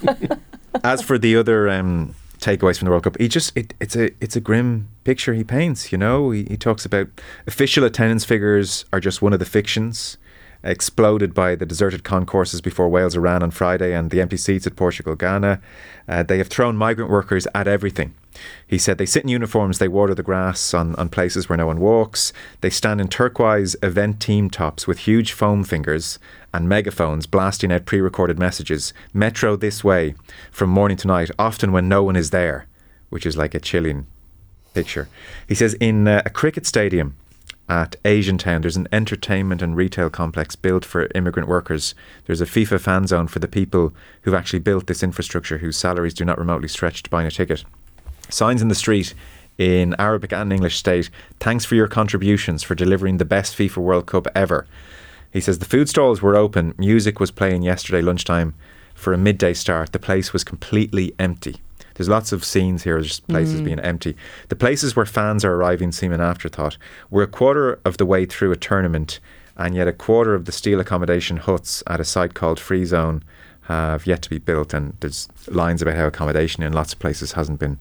[0.84, 4.12] As for the other um, takeaways from the World Cup, he just it, it's a
[4.22, 5.92] it's a grim picture he paints.
[5.92, 7.08] You know, he, he talks about
[7.46, 10.16] official attendance figures are just one of the fictions
[10.62, 14.76] exploded by the deserted concourses before Wales Iran on Friday and the empty seats at
[14.76, 15.60] Portugal Ghana.
[16.08, 18.14] Uh, they have thrown migrant workers at everything.
[18.66, 21.66] He said they sit in uniforms, they water the grass on, on places where no
[21.66, 26.18] one walks, they stand in turquoise event team tops with huge foam fingers
[26.52, 28.92] and megaphones blasting out pre recorded messages.
[29.12, 30.14] Metro this way
[30.50, 32.66] from morning to night, often when no one is there,
[33.08, 34.06] which is like a chilling
[34.74, 35.08] picture.
[35.48, 37.16] He says in uh, a cricket stadium
[37.70, 41.94] at Asian Town, there's an entertainment and retail complex built for immigrant workers.
[42.26, 43.92] There's a FIFA fan zone for the people
[44.22, 47.64] who've actually built this infrastructure, whose salaries do not remotely stretch to buying a ticket.
[48.28, 49.14] Signs in the street
[49.56, 54.06] in Arabic and English state, thanks for your contributions for delivering the best FIFA World
[54.06, 54.66] Cup ever.
[55.32, 58.54] He says the food stalls were open, music was playing yesterday lunchtime
[58.96, 59.92] for a midday start.
[59.92, 61.60] The place was completely empty.
[62.00, 64.16] There's lots of scenes here, just places being empty.
[64.48, 66.78] The places where fans are arriving seem an afterthought.
[67.10, 69.20] We're a quarter of the way through a tournament,
[69.58, 73.22] and yet a quarter of the steel accommodation huts at a site called Free Zone
[73.64, 74.72] have yet to be built.
[74.72, 77.78] And there's lines about how accommodation in lots of places hasn't been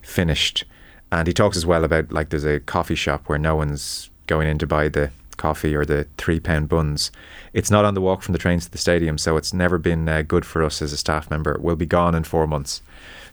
[0.00, 0.64] finished.
[1.12, 4.48] And he talks as well about like there's a coffee shop where no one's going
[4.48, 7.12] in to buy the coffee or the three pound buns.
[7.52, 10.08] It's not on the walk from the trains to the stadium, so it's never been
[10.08, 11.56] uh, good for us as a staff member.
[11.60, 12.82] We'll be gone in four months.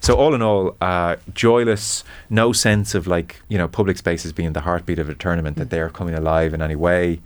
[0.02, 4.54] So all in all, uh, joyless, no sense of like you know public spaces being
[4.54, 7.20] the heartbeat of a tournament that they are coming alive in any way.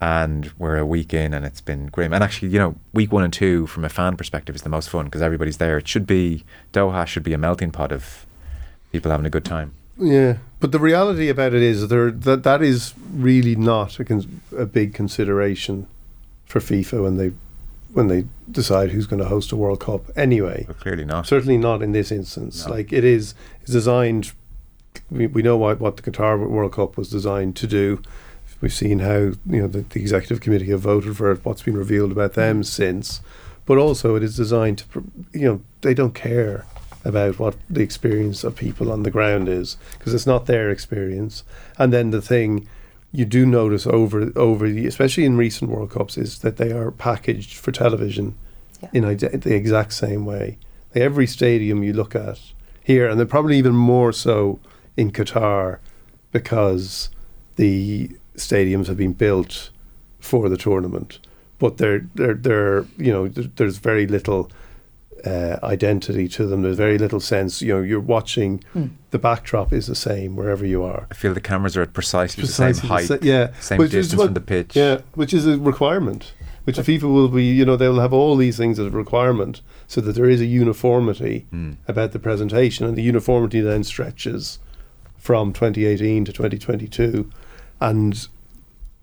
[0.00, 2.12] And we're a week in, and it's been grim.
[2.12, 4.90] And actually, you know, week one and two, from a fan perspective, is the most
[4.90, 5.78] fun because everybody's there.
[5.78, 8.26] It should be Doha should be a melting pot of
[8.92, 9.72] people having a good time.
[9.98, 14.26] Yeah, but the reality about it is there that that is really not a, cons-
[14.56, 15.86] a big consideration
[16.46, 17.32] for FIFA when they
[17.94, 20.02] when they decide who's going to host a World Cup.
[20.16, 21.26] Anyway, But clearly not.
[21.26, 22.66] certainly not in this instance.
[22.66, 22.72] No.
[22.74, 24.32] Like it is, it's designed.
[25.10, 28.02] We, we know what what the Qatar World Cup was designed to do.
[28.60, 31.76] We've seen how you know the, the executive committee have voted for it, what's been
[31.76, 33.20] revealed about them since.
[33.66, 36.66] but also it is designed to, you know, they don't care
[37.04, 41.44] about what the experience of people on the ground is because it's not their experience.
[41.78, 42.66] And then the thing
[43.18, 46.90] you do notice over over the, especially in recent World Cups, is that they are
[46.90, 48.34] packaged for television
[48.82, 48.90] Yeah.
[48.92, 50.58] in ide- the exact same way.
[50.94, 52.38] Like every stadium you look at
[52.82, 54.58] here, and they're probably even more so
[54.96, 55.78] in Qatar
[56.32, 57.10] because
[57.56, 59.70] the stadiums have been built
[60.20, 61.20] for the tournament,
[61.58, 64.50] but they're they're they're you know th- there's very little
[65.26, 66.62] uh, identity to them.
[66.62, 67.62] There's very little sense.
[67.62, 68.62] You know, you're watching.
[68.72, 68.86] Hmm.
[69.10, 71.06] The backdrop is the same wherever you are.
[71.10, 73.94] I feel the cameras are at precisely, Precisely the same height, sa- yeah, same Which
[73.94, 74.74] is distance what- from the pitch.
[74.76, 76.32] Yeah, which is a requirement.
[76.64, 79.60] Which the FIFA will be, you know, they'll have all these things as a requirement,
[79.86, 81.76] so that there is a uniformity Mm.
[81.86, 84.58] about the presentation, and the uniformity then stretches
[85.18, 87.30] from 2018 to 2022,
[87.80, 88.28] and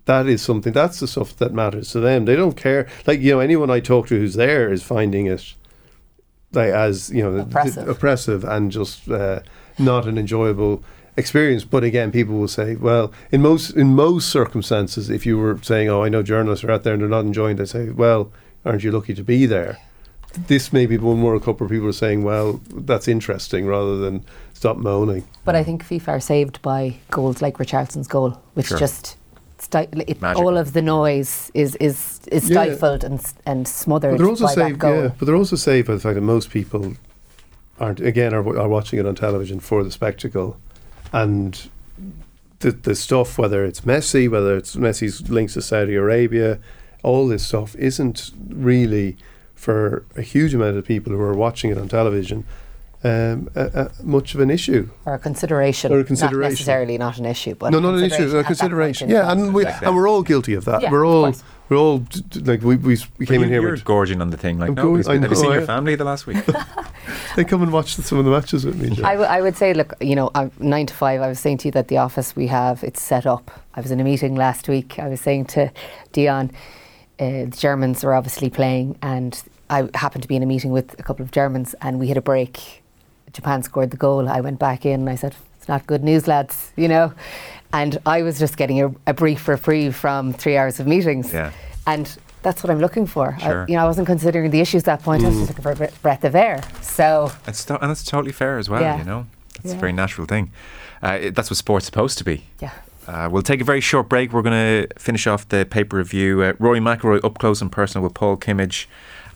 [0.06, 0.74] that is something.
[0.74, 2.26] That's the stuff that matters to them.
[2.26, 2.88] They don't care.
[3.06, 5.54] Like you know, anyone I talk to who's there is finding it
[6.54, 7.88] like as you know th- Oppressive.
[7.90, 9.40] oppressive and just uh,
[9.80, 10.84] not an enjoyable
[11.18, 11.64] experience.
[11.64, 15.90] But again, people will say, well, in most in most circumstances, if you were saying,
[15.90, 18.32] "Oh, I know journalists are out there and they're not enjoying," it, they say, "Well,
[18.66, 19.78] aren't you lucky to be there?"
[20.48, 24.24] This may be one World couple of people are saying, "Well, that's interesting," rather than
[24.54, 25.26] stop moaning.
[25.44, 28.78] But I think FIFA are saved by goals like Richarlison's goal, which Sure.
[28.78, 29.18] just
[29.62, 32.64] sti- it, all of the noise is is is Yeah.
[32.64, 35.04] stifled and and smothered But they're also by that saved, goal.
[35.04, 35.12] yeah.
[35.18, 36.94] But they're also saved by the fact that most people
[37.80, 40.58] aren't again are, are watching it on television for the spectacle,
[41.14, 41.70] and
[42.60, 46.60] the the stuff whether it's Messi, whether it's Messi's links to Saudi Arabia,
[47.04, 49.18] all this stuff isn't really
[49.56, 52.44] for a huge amount of people who are watching it on television.
[53.04, 54.88] Um, a, a, much of an issue.
[55.06, 56.52] Or a consideration, Or a not consideration.
[56.52, 58.22] necessarily not an issue, but no, not an issue.
[58.22, 59.10] A at that point consideration.
[59.10, 59.88] Yeah, and we Exactly.
[59.88, 60.84] and we're all guilty of that.
[60.84, 61.44] Yeah, we're all course.
[61.70, 64.22] we're all d- d- like we we, we came But in here you're with gorging
[64.22, 64.60] on the thing.
[64.60, 66.38] Like, I'm no, going- have I you seen I- your family the last week?
[67.36, 68.90] They come and watch some of the matches with me.
[68.92, 69.04] Joe.
[69.04, 71.22] I, w- I would say, look, you know, I'm nine to five.
[71.22, 73.50] I was saying to you that the office we have it's set up.
[73.74, 75.00] I was in a meeting last week.
[75.00, 75.72] I was saying to
[76.12, 76.52] Dion,
[77.20, 79.42] uh, the Germans are obviously playing, and
[79.72, 82.18] I happened to be in a meeting with a couple of Germans, and we had
[82.18, 82.81] a break.
[83.34, 84.28] Japan scored the goal.
[84.30, 87.14] I went back in and I said, "It's not good news, lads," you know.
[87.74, 91.52] And I was just getting a, a brief reprieve from three hours of meetings, Yeah.
[91.88, 93.38] and that's what I'm looking for.
[93.40, 93.64] Sure.
[93.64, 95.24] I, you know, I wasn't considering the issues at that point.
[95.24, 96.62] I was just looking for a breath of air.
[96.82, 98.82] So It's to- and that's totally fair as well.
[98.82, 98.98] Yeah.
[98.98, 99.26] You know,
[99.62, 100.52] that's a very natural thing.
[101.02, 102.46] Uh, it, that's what sport's supposed to be.
[102.60, 102.72] yeah.
[103.08, 104.32] Uh, we'll take a very short break.
[104.32, 106.44] We're going to finish off the paper review.
[106.44, 108.86] Uh, Rory McIlroy up close and personal with Paul Kimmage.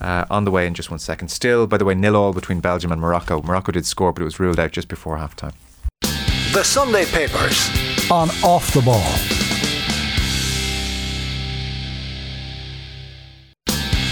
[0.01, 1.29] Uh, on the way in just one second.
[1.29, 3.41] Still, by the way, nil all between Belgium and Morocco.
[3.41, 5.53] Morocco did score, but it was ruled out just before halftime.
[6.53, 7.69] The Sunday Papers.
[8.11, 9.03] On off the ball.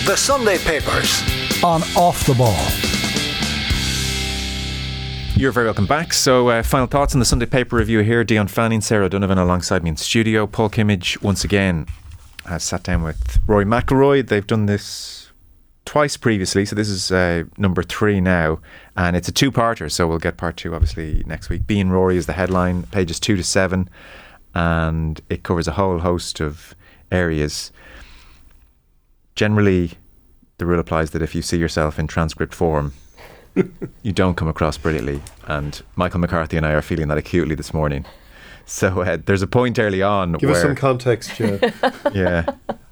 [0.05, 1.21] The Sunday Papers.
[1.63, 2.57] On off the ball.
[5.35, 6.13] You're very welcome back.
[6.13, 8.23] So, uh, final thoughts on the Sunday paper review here.
[8.23, 10.45] Dion Fanning, Sarah Donovan alongside me in studio.
[10.45, 11.87] Paul Kimmage once again
[12.45, 14.27] has sat down with Rory McIlroy.
[14.27, 15.22] They've done this
[15.93, 18.59] twice previously, so this is uh, number three now,
[18.97, 19.91] and it's a two-parter.
[19.91, 21.67] So we'll get part two obviously next week.
[21.67, 23.87] Being Rory is the headline, pages two to seven,
[24.55, 26.73] and it covers a whole host of
[27.11, 27.71] areas.
[29.35, 29.91] Generally,
[30.57, 32.93] the rule applies that if you see yourself in transcript form,
[34.01, 35.21] you don't come across brilliantly.
[35.45, 38.03] And Michael McCarthy and I are feeling that acutely this morning.
[38.73, 41.59] So uh, there's a point early on Give where, us some context, Joe.
[42.13, 42.45] yeah,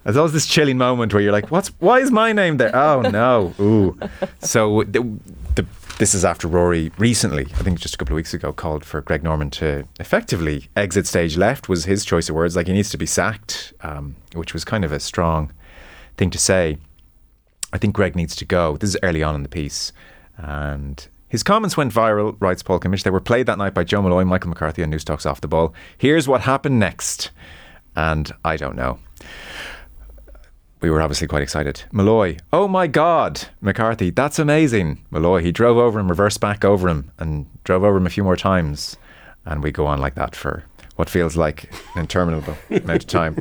[0.04, 1.70] there's always this chilling moment where you're like, "What's?
[1.80, 2.76] Why is my name there?
[2.76, 3.54] Oh no!
[3.58, 3.98] Ooh."
[4.40, 5.02] So the,
[5.56, 5.66] the,
[5.98, 9.00] this is after Rory recently, I think just a couple of weeks ago, called for
[9.00, 11.70] Greg Norman to effectively exit stage left.
[11.70, 14.84] Was his choice of words like he needs to be sacked, um, which was kind
[14.84, 15.54] of a strong
[16.18, 16.78] thing to say.
[17.74, 18.76] I think Greg needs to go.
[18.76, 19.94] This is early on in the piece.
[20.38, 23.04] And his comments went viral, writes Paul Kimmage.
[23.04, 25.74] They were played that night by Joe Molloy, Michael McCarthy, and Newstalk's Off the Ball.
[25.98, 27.32] Here's what happened next.
[27.96, 29.00] And I don't know.
[30.82, 31.84] We were obviously quite excited.
[31.94, 33.48] Molloy, oh my God.
[33.62, 35.06] McCarthy, that's amazing.
[35.10, 38.26] Molloy, he drove over him, reversed back over him, and drove over him a few
[38.26, 38.98] more times.
[39.46, 40.66] And we go on like that for
[40.98, 43.38] what feels like an interminable amount of time.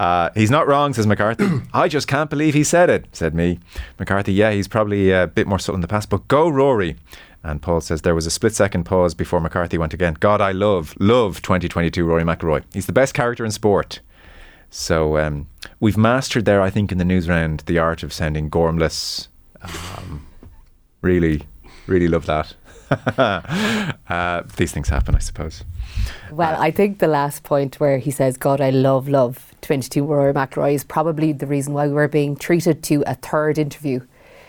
[0.00, 1.48] Uh, he's not wrong, says McCarthy.
[1.72, 3.60] I just can't believe he said it, said me.
[3.98, 6.96] McCarthy, yeah, he's probably a bit more subtle in the past, but go Rory.
[7.48, 10.16] And Paul says there was a split second pause before McCarthy went again.
[10.20, 12.62] God, I love, love 2022 Rory McIlroy.
[12.74, 14.00] He's the best character in sport.
[14.70, 15.48] So um,
[15.80, 19.28] we've mastered there, I think, in the news round, the art of sounding gormless.
[19.62, 20.26] Um,
[21.00, 21.42] really,
[21.86, 22.54] really love that.
[24.08, 25.64] uh, these things happen, I suppose.
[26.30, 30.34] Well, I think the last point where he says, God, I love, love 22 Rory
[30.34, 34.00] McIlroy is probably the reason why we're being treated to a third interview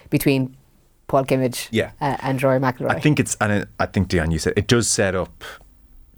[0.10, 0.56] between
[1.10, 1.92] Paul Kimmage Yeah.
[2.00, 2.92] uh, and Rory McIlroy.
[2.92, 5.44] I think it's, and it, I think Dion, you said it does set up.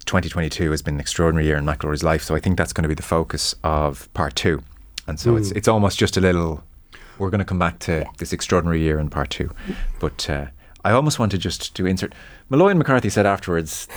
[0.06, 2.90] 2022 has been an extraordinary year in McIlroy's life, so I think that's going to
[2.90, 4.62] be the focus of part two.
[5.08, 6.64] And so it's it's almost just a little.
[7.20, 9.52] We're going to come back to this extraordinary year in part two,
[10.00, 10.48] but uh,
[10.84, 12.14] I almost want to just to insert.
[12.50, 13.88] Molloy and McCarthy said afterwards,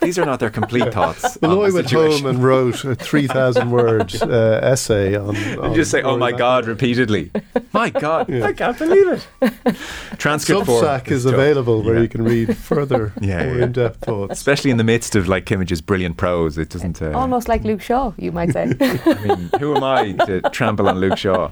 [0.00, 1.40] these are not their complete thoughts.
[1.42, 5.64] Molloy went home and wrote a 3,000 word uh, essay on, on.
[5.66, 7.30] And just say, "Oh my Rory God!" repeatedly.
[7.72, 9.28] My God, I can't believe it.
[10.18, 11.34] Transcript for Substack is tough.
[11.34, 12.00] available where Yeah.
[12.02, 13.64] you can read further, Yeah, more yeah.
[13.64, 14.32] in-depth thoughts.
[14.32, 16.56] especially in the midst of like Kimmage's brilliant prose.
[16.58, 17.00] It doesn't.
[17.02, 18.72] Uh, Almost like Luke Shaw, you might say.
[18.80, 21.50] I mean, who am I to trample on Luke Shaw?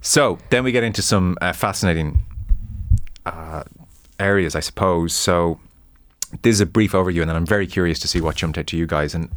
[0.00, 2.22] So then we get into some uh, fascinating
[3.26, 3.64] uh,
[4.18, 5.14] areas, I suppose.
[5.14, 5.58] So
[6.42, 8.66] this is a brief overview, and then I'm very curious to see what jumped out
[8.68, 9.14] to you guys.
[9.14, 9.30] And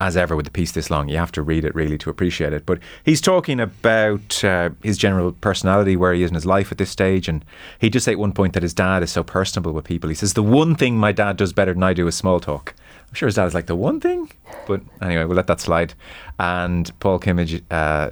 [0.00, 2.52] as ever with the piece this long, you have to read it really to appreciate
[2.52, 2.64] it.
[2.64, 6.78] But he's talking about uh, his general personality, where he is in his life at
[6.78, 7.44] this stage, and
[7.80, 10.08] he just say at one point that his dad is so personable with people.
[10.08, 12.74] He says the one thing my dad does better than I do is small talk.
[13.08, 14.30] I'm sure his dad is like the one thing,
[14.66, 15.94] but anyway, we'll let that slide.
[16.38, 18.10] And Paul Kimmage uh,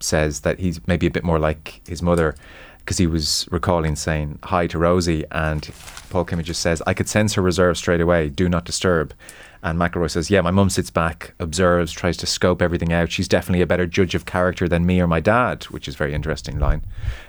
[0.00, 2.36] says that he's maybe a bit more like his mother
[2.88, 5.68] because he was recalling saying hi to Rosie, and
[6.08, 9.12] Paul Kimmage just says, I could sense her reserve straight away, do not disturb.
[9.62, 13.12] And McIlroy says, Yeah, my mum sits back, observes, tries to scope everything out.
[13.12, 16.14] She's definitely a better judge of character than me or my dad, which is very
[16.14, 16.82] interesting line.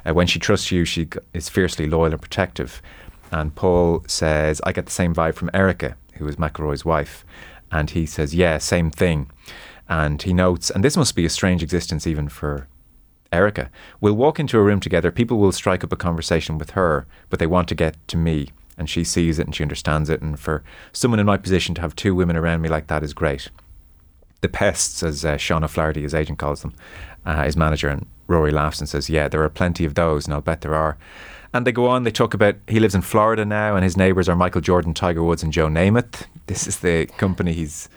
[0.06, 2.82] Uh, when she trusts you, she is fiercely loyal and protective.
[3.30, 7.26] And Paul says, I get the same vibe from Erica, who is McIlroy's wife.
[7.70, 9.30] And he says, Yeah, same thing.
[9.90, 12.70] And he notes, and this must be a strange existence even for
[13.32, 13.70] Erica.
[14.02, 15.12] We'll walk into a room together.
[15.12, 18.50] People will strike up a conversation with her, but they want to get to me.
[18.78, 20.22] And she sees it and she understands it.
[20.22, 20.64] And for
[20.94, 23.50] someone in my position to have two women around me like that is great.
[24.42, 26.74] The pests, as uh, Sean O'Flaherty, his agent, calls them,
[27.26, 27.90] uh, his manager.
[27.90, 30.76] And Rory laughs and says, Yeah, there are plenty of those, and I'll bet there
[30.76, 30.98] are.
[31.54, 34.30] And they go on, they talk about he lives in Florida now, and his neighbours
[34.30, 36.28] are Michael Jordan, Tiger Woods, and Joe Namath.
[36.46, 37.90] This is the company he's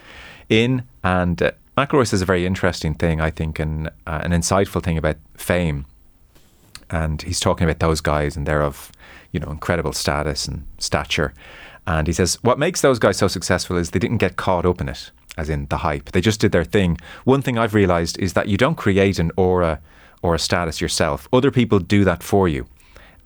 [0.49, 0.83] in.
[1.05, 4.98] And uh, McIlroy says a very interesting thing, I think, and uh, an insightful thing
[4.98, 5.86] about fame.
[6.90, 8.92] And he's talking about those guys and they're of,
[9.32, 11.32] you know, incredible status and stature.
[11.86, 14.80] And he says, what makes those guys so successful is they didn't get caught up
[14.80, 16.12] in it, as in the hype.
[16.12, 16.98] They just did their thing.
[17.24, 19.80] One thing I've realized is that you don't create an aura
[20.20, 22.66] or a status yourself, other people do that for you.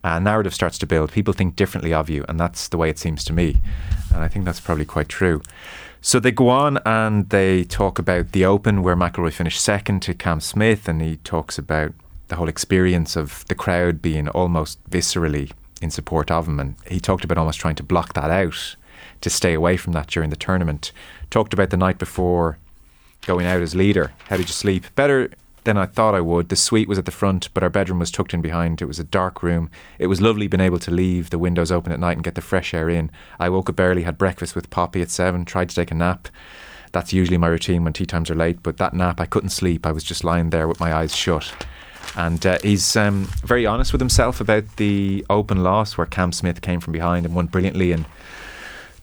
[0.03, 1.11] A narrative starts to build.
[1.11, 3.61] People think differently of you, and that's the way it seems to me.
[4.15, 5.43] And I think that's probably quite true.
[6.07, 10.15] So they go on and they talk about the Open, where McIlroy finished second to
[10.15, 11.95] Cam Smith, and he talks about
[12.29, 15.51] the whole experience of the crowd being almost viscerally
[15.83, 16.61] in support of him.
[16.61, 18.77] And he talked about almost trying to block that out,
[19.21, 20.93] to stay away from that during the tournament.
[21.29, 22.57] Talked about the night before
[23.23, 24.13] going out as leader.
[24.29, 24.85] How did you sleep?
[24.95, 25.33] Better
[25.67, 26.49] than I thought I would.
[26.49, 28.81] The suite was at the front, but our bedroom was tucked in behind.
[28.81, 29.69] It was a dark room.
[29.99, 32.41] It was lovely being able to leave the windows open at night and get the
[32.41, 33.11] fresh air in.
[33.39, 36.29] I woke up early, had breakfast with Poppy at seven, tried to take a nap.
[36.93, 39.85] That's usually my routine when tea times are late, but that nap, I couldn't sleep.
[39.85, 41.53] I was just lying there with my eyes shut.
[42.17, 46.63] And uh, he's um, very honest with himself about the open loss where Cam Smith
[46.63, 47.91] came from behind and won brilliantly.
[47.93, 48.07] And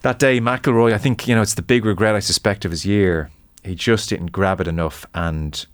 [0.00, 2.86] that day, McIlroy, I think, you know, it's the big regret I suspect of his
[2.86, 3.30] year.
[3.62, 5.06] He just didn't grab it enough.
[5.14, 5.64] And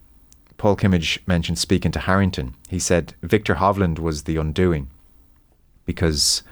[0.61, 2.55] Paul Kimmage mentioned speaking to Harrington.
[2.69, 4.91] He said Viktor Hovland was the undoing
[5.87, 6.43] because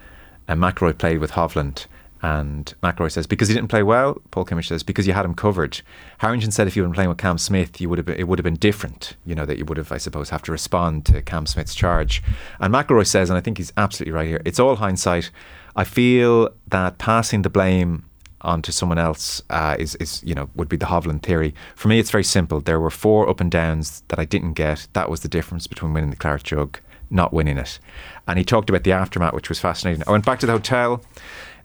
[0.47, 1.85] uh, McIlroy played with Hovland.
[2.23, 5.35] And McIlroy says, because he didn't play well, Paul Kimmage says, because you had him
[5.35, 5.81] covered.
[6.17, 8.27] Harrington said if you had been playing with Cam Smith, you would have been, it
[8.27, 9.15] would have been different.
[9.27, 12.23] You know, that you would have, I suppose, have to respond to Cam Smith's charge.
[12.59, 15.29] And McIlroy says, and I think he's absolutely right here, it's all hindsight.
[15.75, 18.08] I feel that passing the blame
[18.41, 21.53] onto someone else uh, is, is, you know, would be the Hovland theory.
[21.75, 22.61] For me, it's very simple.
[22.61, 24.87] There were four up and downs that I didn't get.
[24.93, 26.79] That was the difference between winning the Claret Jug,
[27.09, 27.79] not winning it.
[28.27, 30.03] And he talked about the aftermath, which was fascinating.
[30.07, 31.01] I went back to the hotel.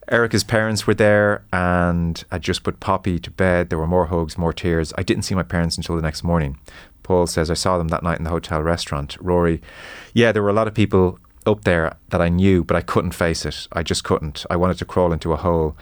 [0.09, 3.70] Erica's parents were there and I just put Poppy to bed.
[3.70, 4.93] There were more hugs, more tears.
[4.99, 6.59] I didn't see my parents until the next morning.
[7.03, 9.16] Paul says, I saw them that night in the hotel restaurant.
[9.20, 9.62] Rory,
[10.12, 13.12] yeah, there were a lot of people up there that I knew, but I couldn't
[13.12, 13.68] face it.
[13.72, 14.47] I just couldn't.
[14.51, 15.77] I wanted to crawl into a hole.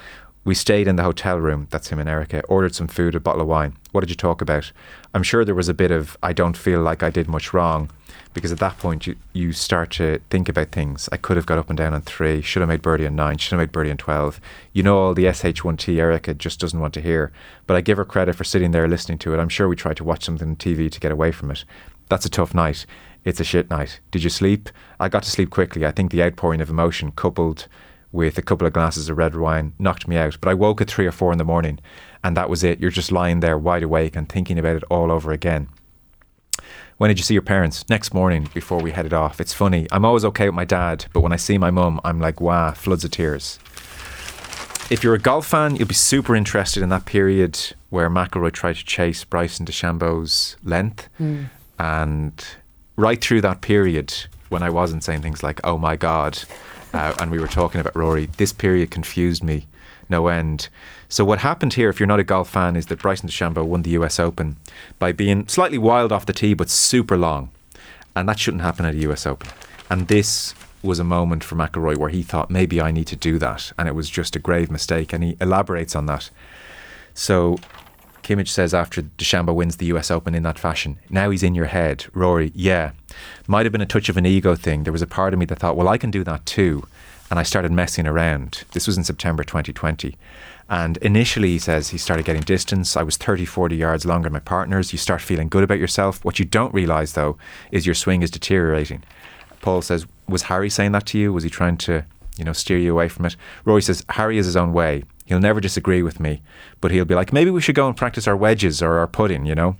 [0.45, 3.43] We stayed in the hotel room, that's him and Erica, ordered some food, a bottle
[3.43, 3.77] of wine.
[3.93, 4.73] What did you talk about?
[5.15, 7.91] I'm sure there was a bit of, I don't feel like I did much wrong.
[8.35, 11.09] Because at that point, you, you start to think about things.
[11.13, 13.37] I could have got up and down on three, should have made birdie on nine,
[13.37, 14.41] should have made birdie on 12.
[14.73, 17.31] You know, all the SH1T Erica just doesn't want to hear.
[17.67, 19.39] But I give her credit for sitting there listening to it.
[19.39, 21.65] I'm sure we tried to watch something on TV to get away from it.
[22.09, 22.87] That's a tough night.
[23.25, 24.01] It's a shit night.
[24.11, 24.71] Did you sleep?
[24.99, 25.85] I got to sleep quickly.
[25.85, 27.69] I think the outpouring of emotion coupled
[28.13, 30.37] with a couple of glasses of red wine knocked me out.
[30.41, 31.81] But I woke at three or four in the morning
[32.23, 32.79] and that was it.
[32.79, 35.69] You're just lying there wide awake and thinking about it all over again.
[36.99, 37.89] When did you see your parents?
[37.89, 39.41] Next morning before we headed off.
[39.41, 39.89] It's funny.
[39.91, 42.73] I'm always okay with my dad, but when I see my mum, I'm like, wow,
[42.73, 43.59] floods of tears.
[44.91, 47.59] If you're a golf fan, you'll be super interested in that period
[47.91, 51.09] where McIlroy tried to chase Bryson DeChambeau's length.
[51.17, 51.45] Hmm.
[51.79, 52.45] And
[52.97, 54.15] right through that period,
[54.51, 56.45] when I wasn't saying things like, oh my God,
[56.93, 59.67] uh, and we were talking about Rory, this period confused me
[60.09, 60.69] no end.
[61.09, 63.83] So what happened here, if you're not a golf fan, is that Bryson DeChambeau won
[63.83, 64.57] the US Open
[64.99, 67.51] by being slightly wild off the tee, but super long.
[68.15, 69.49] And that shouldn't happen at a US Open.
[69.91, 73.39] And this was a moment for McIlroy where he thought, maybe I need to do
[73.39, 73.73] that.
[73.79, 75.13] And it was just a grave mistake.
[75.13, 76.31] And he elaborates on that.
[77.15, 77.59] So
[78.23, 81.67] Kimmage says after DeChambeau wins the US Open in that fashion, now he's in your
[81.67, 82.07] head.
[82.15, 82.93] Rory, yeah.
[83.47, 84.85] Might have been a touch of an ego thing.
[84.85, 86.87] There was a part of me that thought, well, I can do that too.
[87.31, 88.65] And I started messing around.
[88.73, 90.17] This was in September 2020.
[90.69, 92.97] And initially, he says, he started getting distance.
[92.97, 94.93] I was 30, 40 yards longer than my partners.
[94.93, 96.25] You start feeling good about yourself.
[96.25, 97.37] What you don't realise, though,
[97.71, 99.03] is your swing is deteriorating.
[99.61, 101.33] Paul says, was Harry saying that to you?
[101.33, 102.05] Was he trying to,
[102.37, 103.37] you know, steer you away from it?
[103.65, 105.05] Rory says, Harry is his own way.
[105.33, 106.43] He'll never disagree with me,
[106.83, 109.47] but he'll be like, maybe we should go and practice our wedges or our putting,
[109.47, 109.77] you know?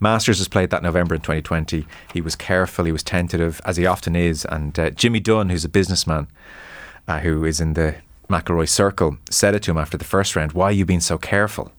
[0.00, 1.86] Masters has played that November in 2020.
[2.14, 4.46] He was careful, he was tentative, as he often is.
[4.46, 6.26] And uh, Jimmy Dunn, who's a businessman
[7.06, 7.96] uh, who is in the
[8.30, 11.18] McIlroy circle, said it to him after the first round, Why are you being so
[11.18, 11.70] careful?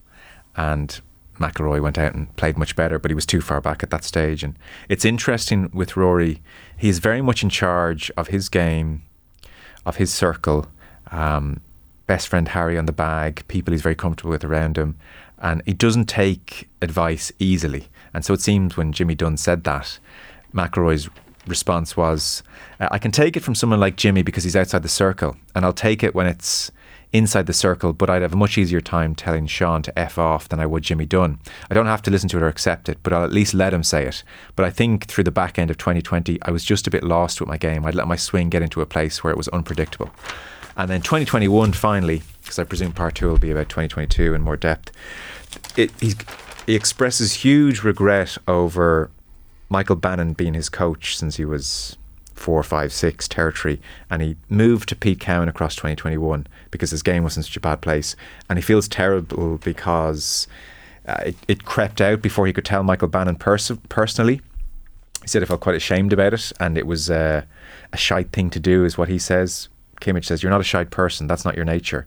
[0.56, 1.00] And
[1.40, 4.04] McIlroy went out and played much better, but he was too far back at that
[4.04, 4.44] stage.
[4.44, 4.56] And
[4.88, 6.40] it's interesting with Rory,
[6.76, 9.02] he's very much in charge of his game,
[9.84, 10.66] of his circle.
[11.10, 11.60] Um,
[12.12, 14.96] best friend Harry on the bag, people he's very comfortable with around him.
[15.38, 17.88] And he doesn't take advice easily.
[18.12, 19.98] And so it seems when Jimmy Dunn said that,
[20.52, 21.08] McIlroy's
[21.46, 22.42] response was,
[22.78, 25.64] uh, I can take it from someone like Jimmy because he's outside the circle, and
[25.64, 26.70] I'll take it when it's
[27.14, 30.50] inside the circle, but I'd have a much easier time telling Sean to F off
[30.50, 31.40] than I would Jimmy Dunn.
[31.70, 33.72] I don't have to listen to it or accept it, but I'll at least let
[33.72, 34.22] him say it.
[34.54, 37.40] But I think through the back end of 2020, I was just a bit lost
[37.40, 37.86] with my game.
[37.86, 40.10] I'd let my swing get into a place where it was unpredictable.
[40.76, 44.56] And then 2021, finally, because I presume part two will be about 2022 in more
[44.56, 44.90] depth,
[45.76, 46.16] it, he's,
[46.66, 49.10] he expresses huge regret over
[49.68, 51.96] Michael Bannon being his coach since he was
[52.34, 57.24] four, five, six territory, and he moved to Pete Cowan across 2021 because his game
[57.24, 58.16] was in such a bad place,
[58.48, 60.46] and he feels terrible because
[61.06, 64.40] uh, it, it crept out before he could tell Michael Bannon pers- personally.
[65.22, 67.42] He said he felt quite ashamed about it, and it was uh,
[67.92, 69.68] a shite thing to do, is what he says.
[70.02, 71.26] Kimmage says, "You're not a shy person.
[71.26, 72.06] That's not your nature,"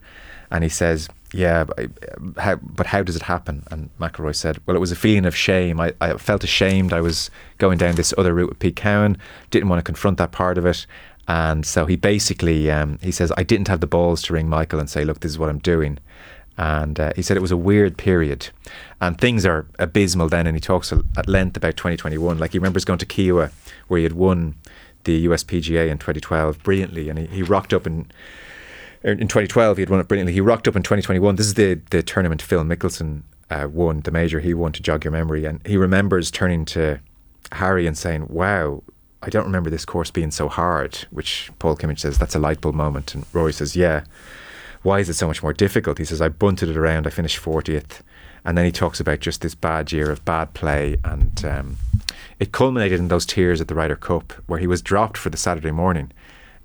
[0.51, 1.89] and he says, "Yeah, but
[2.37, 5.35] how, but how does it happen?" And McIlroy said, "Well, it was a feeling of
[5.35, 5.79] shame.
[5.79, 6.93] I, I felt ashamed.
[6.93, 9.17] I was going down this other route with Pete Cowan.
[9.49, 10.85] Didn't want to confront that part of it."
[11.27, 14.79] And so he basically um, he says I didn't have the balls to ring Michael
[14.79, 15.99] and say, "Look, this is what I'm doing."
[16.57, 18.49] And uh, he said it was a weird period,
[19.01, 20.47] and things are abysmal then.
[20.47, 22.37] And he talks at length about 2021.
[22.37, 23.51] Like he remembers going to Kiawah,
[23.87, 24.55] where he had won
[25.05, 28.11] the USPGA in 2012 brilliantly, and he, he rocked up in
[29.03, 30.33] in 2012 he had won it brilliantly.
[30.33, 31.35] He rocked up in 2021.
[31.35, 35.03] This is the the tournament Phil Mickelson uh, won, the major he won to jog
[35.03, 36.99] your memory, and he remembers turning to
[37.53, 38.83] Harry and saying, "Wow."
[39.23, 42.61] I don't remember this course being so hard, which Paul Kimmage says that's a light
[42.61, 43.15] bulb moment.
[43.15, 44.03] And Rory says, Yeah,
[44.83, 45.97] why is it so much more difficult?
[45.97, 48.01] He says, I bunted it around, I finished 40th.
[48.45, 50.97] And then he talks about just this bad year of bad play.
[51.03, 51.77] And um,
[52.39, 55.37] it culminated in those tears at the Ryder Cup, where he was dropped for the
[55.37, 56.11] Saturday morning.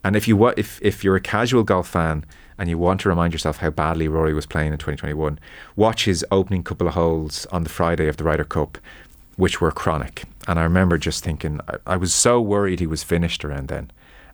[0.05, 2.25] And if you, if, if you're a casual golf fan
[2.59, 5.39] and you want to remind yourself how badly Rory was playing in 2021,
[5.77, 8.79] watch his opening couple of holes on the Friday of the Ryder Cup,
[9.37, 10.25] which were chronic.
[10.47, 13.91] And I remember just thinking, I, I was so worried he was finished around then,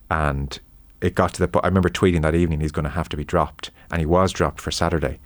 [0.09, 0.59] and
[1.01, 1.65] it got to the point.
[1.65, 4.31] I remember tweeting that evening he's going to have to be dropped, and he was
[4.31, 5.19] dropped for Saturday.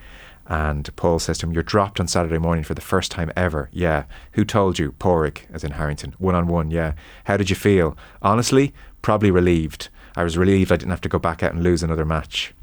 [0.51, 3.69] And Paul says to him, You're dropped on Saturday morning for the first time ever.
[3.71, 4.03] Yeah.
[4.33, 4.91] Who told you?
[4.91, 6.13] Padraig, as in Harrington.
[6.17, 6.91] One on one, yeah.
[7.23, 7.97] How did you feel?
[8.21, 9.87] Honestly, probably relieved.
[10.17, 12.53] I was relieved I didn't have to go back out and lose another match.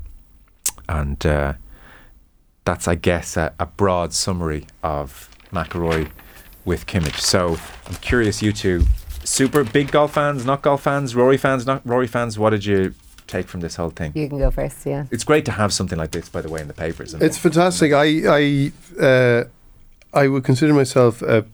[0.87, 1.55] And uh,
[2.67, 6.11] that's, I guess, a, a, broad summary of McIlroy
[6.67, 7.21] with Kimmage.
[7.21, 8.85] So I'm curious, you two,
[9.25, 12.93] super big golf fans, not golf fans, Rory fans, not Rory fans, what did you
[13.29, 14.13] take from this whole thing?
[14.15, 15.05] You can go first, yeah.
[15.11, 17.15] It's great to have something like this, by the way, in the papers.
[17.15, 17.41] It's it?
[17.41, 17.93] fantastic.
[17.93, 19.45] I I uh,
[20.13, 21.45] I would consider myself a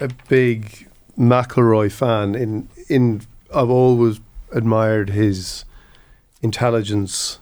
[0.00, 0.88] a big
[1.18, 2.34] McIlroy fan.
[2.34, 3.22] In in
[3.54, 4.20] I've always
[4.52, 5.64] admired his
[6.42, 7.38] intelligence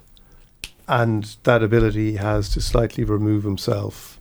[0.89, 4.19] and that ability he has to slightly remove himself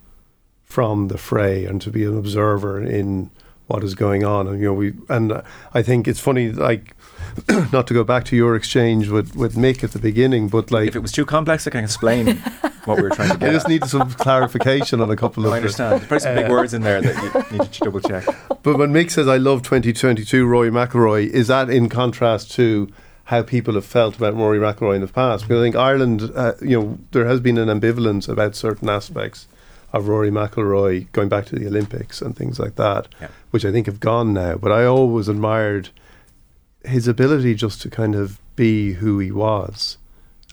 [0.64, 3.30] from the fray and to be an observer in
[3.66, 4.46] what is going on.
[4.46, 5.42] And you know, we and
[5.72, 6.94] I think it's funny, like
[7.72, 10.88] not to go back to your exchange with with Mick at the beginning, but like
[10.88, 12.36] If it was too complex, I can explain
[12.84, 13.48] what we were trying to get.
[13.50, 13.70] I just at.
[13.70, 15.52] need some clarification on a couple of.
[15.52, 16.00] I understand.
[16.00, 17.16] There's probably some big Uh, words in there that
[17.52, 18.24] you need to double check.
[18.62, 22.88] But when Mick says I love 2022 Rory McIlroy, is that in contrast to
[23.24, 25.44] how people have felt about Rory McIlroy in the past?
[25.44, 29.46] Because I think Ireland, uh, you know, there has been an ambivalence about certain aspects
[29.92, 33.28] of Rory McIlroy going back to the Olympics and things like that, Yeah.
[33.52, 34.56] which I think have gone now.
[34.56, 35.88] But I always admired
[36.84, 39.98] his ability just to kind of be who he was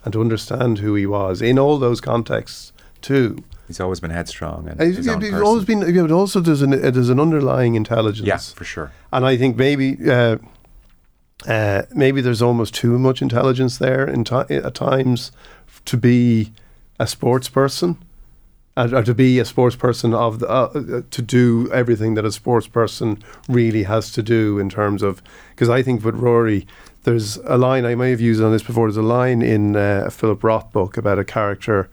[0.04, 3.42] and to understand who he was in all those contexts too.
[3.66, 7.08] He's always been headstrong and He's, he's always been, know, but also there's an there's
[7.08, 8.26] an underlying intelligence.
[8.26, 8.92] Yeah, for sure.
[9.12, 10.38] And I think maybe uh,
[11.48, 15.32] uh, maybe there's almost too much intelligence there in ti- at times
[15.86, 16.52] to be
[17.00, 17.98] a sports person.
[18.76, 22.66] Or to be a sports person of the, uh, to do everything that a sports
[22.66, 26.66] person really has to do in terms of because I think with Rory
[27.04, 30.04] there's a line I may have used on this before there's a line in uh,
[30.06, 31.88] a Philip Roth book about a character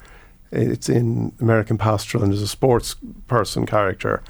[0.51, 4.21] it's in American Pastoral and there's a sports person character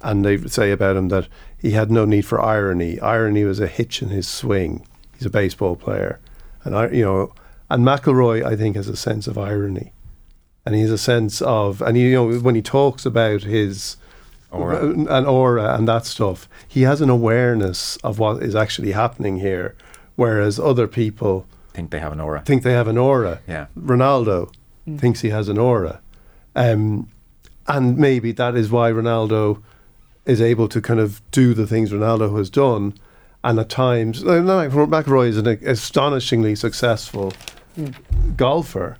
[0.00, 1.28] and they say about him that
[1.58, 3.00] he had no need for irony.
[3.00, 4.86] Irony was a hitch in his swing.
[5.16, 6.20] He's a baseball player,
[6.64, 7.32] and I, you know,
[7.68, 9.92] and McIlroy, I think, has a sense of irony,
[10.68, 13.96] and he has a sense of, and you know, when he talks about his
[14.50, 14.84] Aura.
[14.86, 19.74] and aura and that stuff, he has an awareness of what is actually happening here,
[20.16, 22.42] whereas other people think they have an aura.
[22.42, 23.40] think they have an aura.
[23.48, 23.68] Yeah.
[23.78, 24.52] Ronaldo
[24.98, 26.02] thinks he has an aura.
[26.54, 27.08] Um,
[27.66, 29.62] and maybe that is why Ronaldo
[30.26, 32.92] is able to kind of do the things Ronaldo has done.
[33.42, 37.32] And at times, like like McIlroy is an astonishingly successful
[38.36, 38.98] golfer.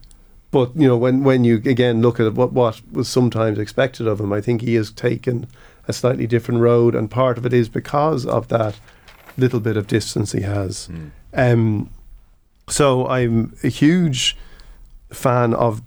[0.51, 4.21] But you know, when, when you again look at what what was sometimes expected of
[4.21, 5.47] him, I think he has taken
[5.87, 8.79] a slightly different road, and part of it is because of that
[9.37, 10.89] little bit of distance he has.
[11.35, 11.91] Um,
[12.69, 14.37] so I'm a huge
[15.11, 15.83] fan of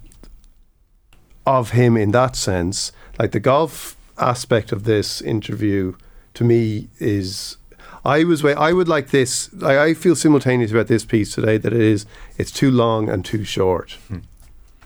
[1.45, 2.91] of him in that sense.
[3.19, 5.95] Like the golf aspect of this interview
[6.35, 7.57] to me is
[8.05, 11.57] I was wa- I would like this I, I feel simultaneous about this piece today
[11.57, 12.05] that it is
[12.37, 13.97] it's too long and too short.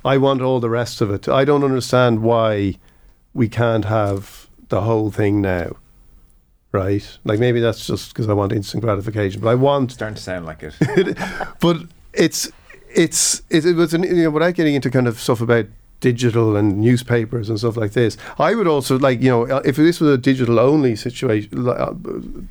[0.06, 1.28] I want all the rest of it.
[1.28, 2.76] I don't understand why
[3.34, 5.76] we can't have the whole thing now.
[6.72, 7.18] Right?
[7.24, 10.22] Like maybe that's just because I want instant gratification, but I want It's starting to
[10.22, 10.76] sound like it.
[11.60, 11.78] but
[12.14, 12.52] it's
[12.94, 15.66] it's it, it was an, you know without getting into kind of stuff about
[16.02, 18.18] digital and newspapers and stuff like this.
[18.38, 21.94] I would also like you know if this was a digital only situation uh,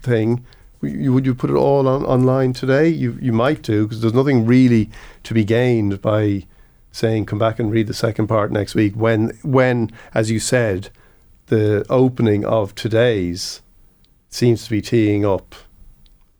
[0.02, 0.44] thing.
[0.82, 2.88] You, would you put it all on online today?
[2.88, 4.90] You you might do because there's nothing really
[5.22, 6.44] to be gained by
[6.94, 8.94] saying come back and read the second part next week.
[8.94, 10.90] When when as you said,
[11.46, 13.62] the opening of today's
[14.30, 15.56] seems to be teeing up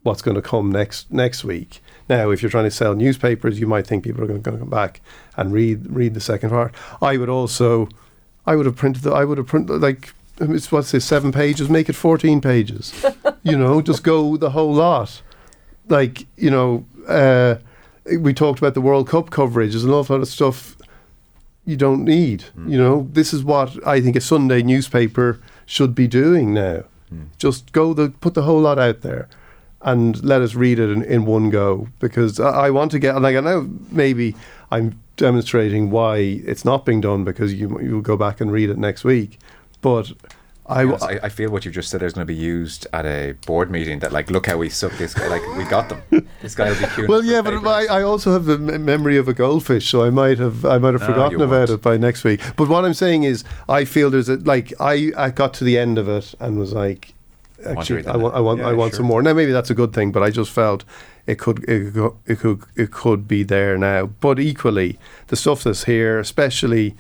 [0.05, 1.83] what's going to come next next week.
[2.09, 4.71] Now, if you're trying to sell newspapers, you might think people are going to come
[4.71, 5.01] back
[5.37, 6.73] and read read the second part.
[7.03, 7.89] I would also,
[8.47, 9.03] I would have printed.
[9.03, 11.69] The, I would have printed like it's what's this seven pages.
[11.69, 13.05] Make it fourteen pages.
[13.43, 15.21] you know, just go the whole lot.
[15.89, 17.57] Like you know, uh,
[18.19, 19.73] we talked about the World Cup coverage.
[19.73, 20.77] There's an awful lot of stuff
[21.65, 22.43] you don't need.
[22.43, 22.71] Hmm.
[22.71, 26.85] You know, this is what I think a Sunday newspaper should be doing now.
[27.09, 27.25] Hmm.
[27.39, 29.29] Just go the put the whole lot out there
[29.83, 33.21] and let us read it in, in one go because I, I want to get
[33.21, 34.35] like I know maybe
[34.71, 38.79] I'm demonstrating why it's not being done because you you'll go back and read it
[38.79, 39.39] next week,
[39.81, 40.13] but
[40.67, 43.05] I, Yes, I, I feel what you've just said is going to be used at
[43.05, 43.99] a board meeting.
[43.99, 45.27] That like, look how we suck this guy.
[45.29, 46.03] Like, we got them.
[46.41, 47.09] This guy will be queuing.
[47.09, 47.67] well yeah, but.
[47.67, 50.93] I, I also have the memory of a goldfish, so I might have I might
[50.95, 52.41] have No, forgotten about it by next week.
[52.57, 55.79] But what I'm saying is, I feel there's a like I I got to the
[55.79, 57.15] end of it and was like,
[57.67, 58.35] actually I want.
[58.35, 58.99] I want Yeah, I want sure.
[58.99, 59.23] some more.
[59.23, 60.85] Now maybe that's a good thing, but I just felt
[61.27, 64.07] it could it could it could it could be there now.
[64.07, 64.99] But equally,
[65.29, 66.95] the stuff that's here, especially.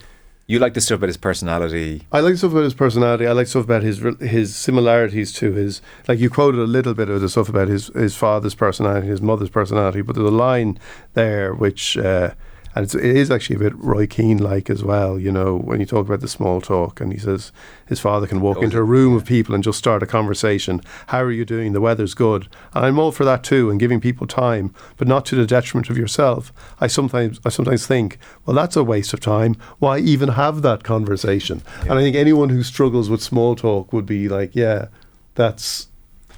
[0.47, 2.07] You like the stuff about his personality.
[2.13, 3.27] I like the stuff about his personality.
[3.27, 5.81] I like stuff about his his similarities to his.
[6.07, 9.23] Like you quoted a little bit of the stuff about his his father's personality, his
[9.23, 10.79] mother's personality, but there's a line
[11.15, 12.35] there which, uh,
[12.75, 15.19] and it's, it is actually a bit Roy Keane like as well.
[15.19, 17.53] You know, when you talk about the small talk, and he says
[17.87, 20.81] his father can walk Oh, into a room of people and just start a conversation.
[21.09, 21.73] How are you doing?
[21.73, 25.25] The weather's good, and I'm all for that too, and giving people time, but not
[25.27, 26.53] to the detriment of yourself.
[26.81, 29.57] I sometimes I sometimes think, well, that's a waste of time.
[29.79, 31.63] Why even have that conversation?
[31.83, 34.89] And I think anyone who struggles with small talk would be like, yeah,
[35.35, 35.89] that's.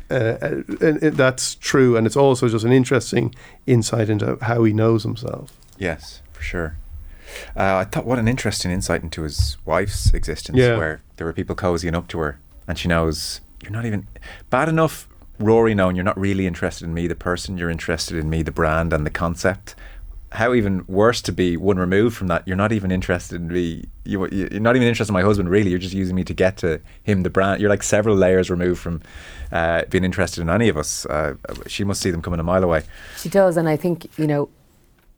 [0.09, 3.35] Uh, uh, and that's true, and it's also just an interesting
[3.67, 5.53] insight into how he knows himself.
[5.79, 6.77] Yes, for sure.
[7.57, 10.77] Uh, I thought what an interesting insight into his wife's existence, Yeah.
[10.77, 12.39] where there were people cozying up to her,
[12.69, 14.07] and she knows you're not even
[14.51, 15.09] bad enough.
[15.39, 17.59] Rory knowing you're not really interested in me, the person.
[17.59, 19.75] You're interested in me, the brand and the concept.
[20.33, 22.47] How even worse to be one removed from that.
[22.47, 23.85] You're not even interested in me.
[24.05, 25.51] You, you- you're not even interested in my husband.
[25.51, 27.61] Really, you're just using me to get to him, the brand.
[27.61, 29.03] You're like several layers removed from
[29.53, 31.07] uh, being interested in any of us.
[31.07, 31.35] Uh,
[31.67, 32.83] she must see them coming a mile away.
[33.19, 34.49] She does, and I think you know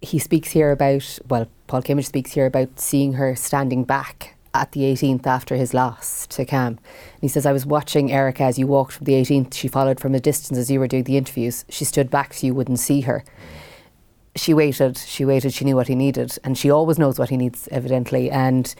[0.00, 4.72] he speaks here about well, Paul Kimmage speaks here about seeing her standing back at
[4.72, 6.78] the 18th after his loss to Cam.
[6.78, 9.54] And he says, "I was watching Erica as you walked from the 18th.
[9.54, 11.64] She followed from a distance as you were doing the interviews.
[11.68, 13.24] She stood back so you wouldn't see her."
[14.36, 17.36] She waited, she waited, she knew what he needed, and she always knows what he
[17.36, 18.30] needs, evidently.
[18.30, 18.72] And,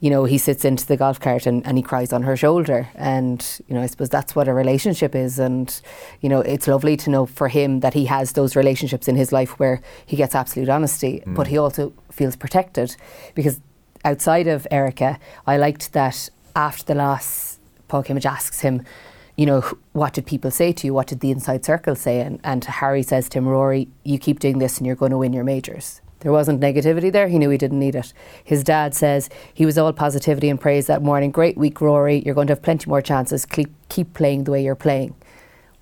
[0.00, 2.88] you know, he sits into the golf cart and, and he cries on her shoulder.
[2.94, 5.38] And, you know, I suppose that's what a relationship is.
[5.38, 5.80] And,
[6.20, 9.32] you know, it's lovely to know for him that he has those relationships in his
[9.32, 11.34] life where he gets absolute honesty, mm.
[11.34, 12.96] but he also feels protected.
[13.34, 13.60] Because
[14.04, 17.58] outside of Erica, I liked that after the loss,
[17.88, 18.82] Paul Kimmage asks him,
[19.36, 19.60] you know,
[19.92, 20.94] what did people say to you?
[20.94, 22.20] What did the inside circle say?
[22.20, 25.18] And, and Harry says to him, Rory, you keep doing this and you're going to
[25.18, 26.00] win your majors.
[26.20, 27.28] There wasn't negativity there.
[27.28, 28.12] He knew he didn't need it.
[28.42, 31.30] His dad says he was all positivity and praise that morning.
[31.30, 32.22] Great week, Rory.
[32.24, 33.46] You're going to have plenty more chances.
[33.46, 35.14] Keep, playing the way you're playing.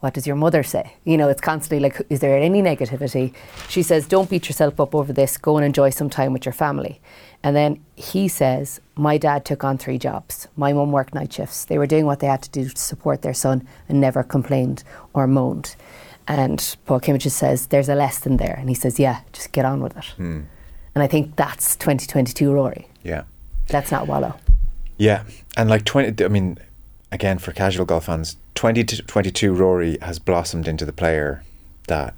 [0.01, 0.94] What does your mother say?
[1.05, 3.32] You know, it's constantly like, is there any negativity?
[3.69, 5.39] She says, don't beat yourself up over this.
[5.39, 7.01] Go and enjoy some time with your family.
[7.44, 10.48] And then he says, My dad took on three jobs.
[10.56, 11.66] My mum worked night shifts.
[11.66, 14.82] They were doing what they had to do to support their son and never complained
[15.12, 15.77] or moaned.
[16.26, 18.56] And Paul Kimmage says, There's a lesson there.
[18.59, 20.14] And he says, Yeah, just get on with it.
[20.18, 22.88] And I think that's 2022 Rory.
[23.02, 23.24] Yeah.
[23.72, 24.34] Let's not wallow.
[24.96, 25.24] Yeah,
[25.56, 26.24] and like twenty.
[26.24, 26.59] I mean,
[27.10, 31.42] again for casual golf fans, 2022 Rory has blossomed into the player
[31.88, 32.14] that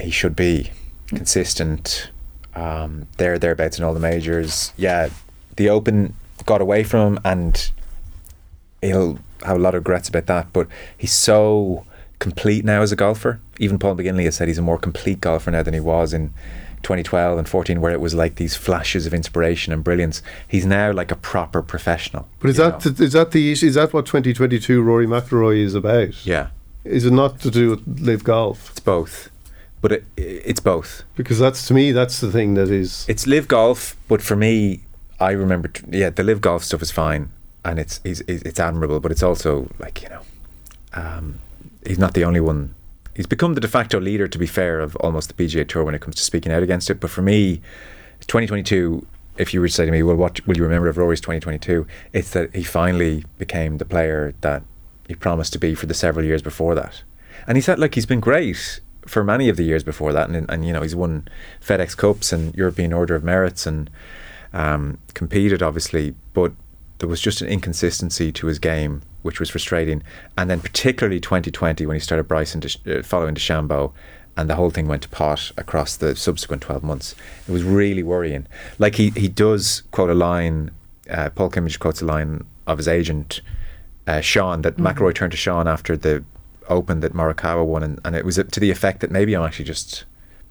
[0.00, 0.70] he should be.
[1.08, 2.10] Consistent,
[2.54, 4.72] um, there thereabouts in all the majors.
[4.76, 5.10] Yeah,
[5.56, 6.14] the Open
[6.46, 7.70] got away from him, and
[8.80, 10.52] he'll have a lot of regrets about that.
[10.52, 11.84] But he's so
[12.18, 13.40] complete now as a golfer.
[13.58, 16.28] Even Paul McGinley has said he's a more complete golfer now than he was in
[16.82, 20.22] 2012 and 14, where it was like these flashes of inspiration and brilliance.
[20.46, 22.28] He's now like a proper professional.
[22.40, 23.04] But is that know?
[23.04, 23.66] is that the issue?
[23.66, 26.24] Is that what 2022 Rory McIlroy is about?
[26.26, 26.48] yeah,
[26.84, 28.70] Is it not to do with LIV golf?
[28.70, 29.30] it's both,
[29.80, 31.04] but it, it's both.
[31.16, 33.06] Because that's to me that's the thing that is.
[33.08, 34.82] It's LIV golf, but for me,
[35.18, 35.70] I remember.
[35.88, 37.30] Yeah, the LIV golf stuff is fine,
[37.64, 40.20] and it's it's, it's admirable, but it's also like you know,
[40.92, 41.38] um,
[41.86, 42.74] he's not the only one.
[43.14, 45.94] He's become the de facto leader, to be fair, of almost the PGA Tour when
[45.94, 47.00] it comes to speaking out against it.
[47.00, 47.60] But for me,
[48.26, 49.06] 2022.
[49.36, 51.88] If you were to say to me, "Well, what will you remember of Rory's 2022?"
[52.12, 54.62] It's that he finally became the player that
[55.08, 57.02] he promised to be for the several years before that,
[57.48, 60.48] and he's had like he's been great for many of the years before that, and,
[60.48, 61.26] and you know he's won
[61.60, 63.90] FedEx Cups and European Order of Merits and
[64.52, 66.52] um, competed obviously, but
[66.98, 70.02] there was just an inconsistency to his game, which was frustrating.
[70.38, 73.92] And then particularly 2020 when he started Bryson to, uh, following DeChambeau,
[74.36, 77.14] and the whole thing went to pot across the subsequent 12 months.
[77.48, 78.46] It was really worrying.
[78.78, 80.70] Like he he does quote a line.
[81.08, 83.40] Uh, Paul Kimmage quotes a line of his agent
[84.06, 86.24] uh, Sean that McIlroy turned to Sean after the
[86.68, 89.66] Open that Morikawa won, and, and it was to the effect that maybe I'm actually
[89.66, 90.04] just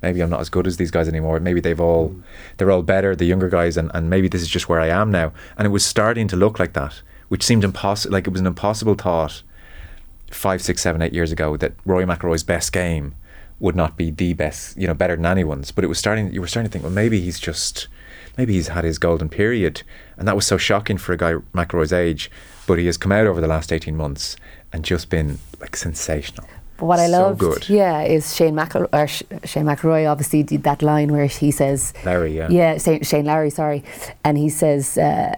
[0.03, 1.39] maybe I'm not as good as these guys anymore.
[1.39, 2.15] Maybe they've all
[2.57, 5.09] they're all better, the younger guys, and, and maybe this is just where I am
[5.09, 5.33] now.
[5.57, 7.01] And it was starting to look like that,
[7.33, 8.13] which seemed impossible.
[8.13, 9.41] Like it was an impossible thought
[10.29, 13.15] five, six, seven, eight years ago that Rory McIlroy's best game
[13.59, 15.71] would not be the best, you know, better than anyone's.
[15.71, 16.31] But it was starting.
[16.31, 17.87] You were starting to think, well, maybe he's just,
[18.37, 19.81] maybe he's had his golden period,
[20.15, 22.29] and that was so shocking for a guy McIlroy's age.
[22.67, 24.35] But he has come out over the last eighteen months
[24.71, 26.47] and just been like sensational.
[26.77, 30.83] But what I love, yeah, is Shane McIlroy, or Sh- Shane McIlroy obviously did that
[30.83, 32.49] line where he says, Lowry, yeah.
[32.51, 33.83] yeah, Shane, Shane Lowry, sorry,
[34.23, 35.35] and he says, uh,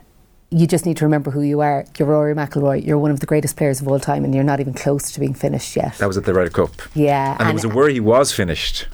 [0.60, 1.86] you just need to remember who you are.
[1.98, 2.86] You're Rory McIlroy.
[2.86, 5.20] You're one of the greatest players of all time, and you're not even close to
[5.20, 5.98] being finished yet.
[5.98, 6.72] That was at the Ryder Cup.
[6.96, 8.88] yeah, and, there was a worry he was finished.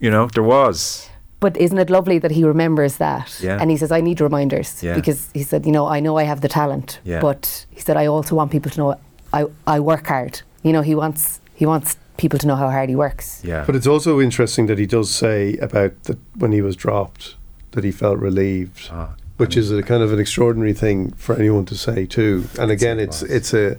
[0.00, 1.08] You know, there was.
[1.40, 3.38] But isn't it lovely that he remembers that?
[3.42, 3.58] Yeah.
[3.60, 4.82] And he says, I need reminders.
[4.82, 4.94] Yeah.
[4.94, 7.20] Because he said, you know, I know I have the talent, Yeah.
[7.20, 8.94] but he said, I also want people to know
[9.32, 10.42] I, I work hard.
[10.62, 13.42] You know, he wants he wants people to know how hard he works.
[13.44, 13.64] Yeah.
[13.66, 17.34] But it's also interesting that he does say about that when he was dropped
[17.72, 21.64] that he felt relieved, Ah, which is a kind of an extraordinary thing for anyone
[21.66, 22.46] to say too.
[22.58, 23.78] And again, it's it's a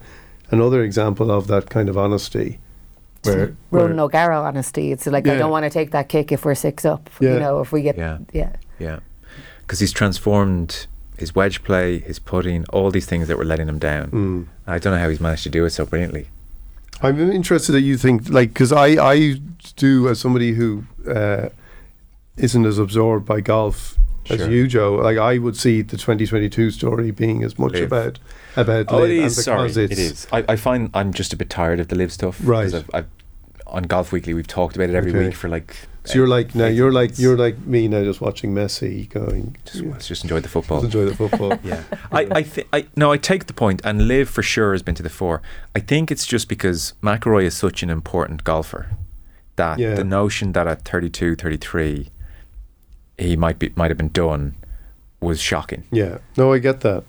[0.52, 2.60] another example of that kind of honesty,
[3.24, 4.92] where, where Ronan O'Gara honesty.
[4.92, 7.10] It's like I don't want to take that kick if we're six up.
[7.20, 7.34] Yeah.
[7.34, 8.20] You know, if we get Yeah.
[8.34, 8.56] yeah.
[8.80, 9.00] Yeah,
[9.62, 10.86] because he's transformed
[11.18, 14.12] his wedge play, his putting, all these things that were letting him down.
[14.12, 14.48] Mm.
[14.68, 16.28] I don't know how he's managed to do it so brilliantly.
[17.02, 19.36] I'm interested that you think like because I I
[19.76, 21.50] do as somebody who uh,
[22.38, 23.97] isn't as absorbed by golf
[24.30, 24.50] as Sure.
[24.52, 24.96] you, Joe.
[24.96, 27.84] Like I would see the 2022 story being as much LIV.
[27.84, 28.20] about
[28.56, 29.44] about Oh, LIV it is.
[29.44, 30.28] Sorry, it's.
[30.32, 32.40] I, I find I'm just a bit tired of the LIV stuff.
[32.44, 32.74] Right.
[32.74, 33.08] I've, I've,
[33.68, 35.26] on Golf Weekly, we've talked about it every Okay.
[35.28, 35.76] week for like.
[36.06, 39.58] So you're like now you're like you're like me now, just watching Messi going.
[39.66, 40.82] Just, yeah, let's just enjoy the football.
[40.82, 41.60] just enjoy the football.
[41.66, 41.84] Yeah,
[42.14, 44.96] I, I, th- I no, I take the point, and LIV for sure has been
[44.96, 45.42] to the fore.
[45.76, 48.88] I think it's just because McIlroy is such an important golfer
[49.58, 49.96] that Yeah.
[49.96, 52.08] the notion that at 32, 33,
[53.18, 54.56] he might be might have been done
[55.20, 56.20] was shocking, yeah.
[56.38, 57.04] No, I get that.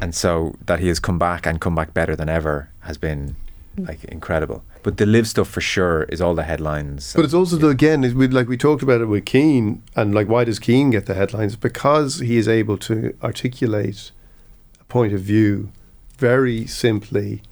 [0.00, 3.34] and so that he has come back and come back better than ever has been
[3.78, 4.62] like incredible.
[4.82, 7.12] But the LIV stuff for sure is all the headlines.
[7.14, 10.28] But it's also the, again, we like we talked about it with Keane, and like
[10.28, 11.56] why does Keane get the headlines?
[11.56, 14.12] Because he is able to articulate
[14.80, 15.70] a point of view
[16.18, 17.42] very simply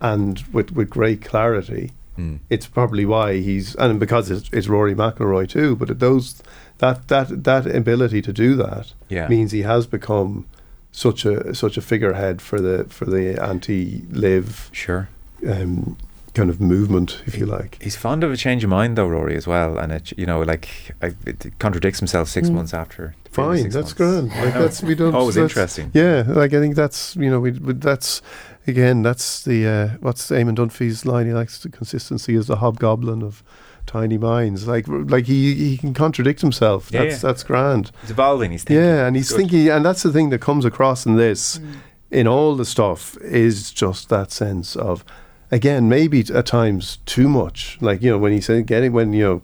[0.00, 1.92] and with with great clarity.
[2.18, 2.38] Mm.
[2.48, 5.76] It's probably why he's and because it's, it's Rory McIlroy too.
[5.76, 6.42] But those
[6.80, 9.28] that that that ability to do that Yeah.
[9.28, 10.44] means he has become
[10.92, 15.08] such a such a figurehead for the for the anti-LIV sure.
[15.48, 15.96] um,
[16.34, 17.76] kind of movement, if you like.
[17.82, 20.40] He's fond of a change of mind, though, Rory, as well, and it, you know,
[20.42, 20.68] like
[21.02, 23.14] I, it contradicts himself six months after.
[23.32, 23.92] Fine, that's months.
[23.94, 24.28] grand.
[24.44, 25.14] Like that's we don't.
[25.14, 25.90] Always that's- interesting.
[25.94, 28.22] Yeah, like I think that's you know we, we that's
[28.66, 31.26] again that's the uh, what's Eamon Dunphy's line.
[31.26, 33.42] He likes the consistency is the hobgoblin of
[33.90, 34.68] tiny minds.
[34.68, 36.90] Like like he he can contradict himself.
[36.92, 37.28] Yeah, that's yeah.
[37.28, 37.90] that's grand.
[38.02, 38.52] He's evolving.
[38.52, 38.84] He's thinking.
[38.84, 39.38] Yeah, and he's Good.
[39.38, 41.74] thinking, and that's the thing that comes across in this, mm.
[42.10, 45.04] in all the stuff, is just that sense of,
[45.50, 47.78] again, maybe at times too much.
[47.80, 49.42] Like you know when he's saying getting when you know.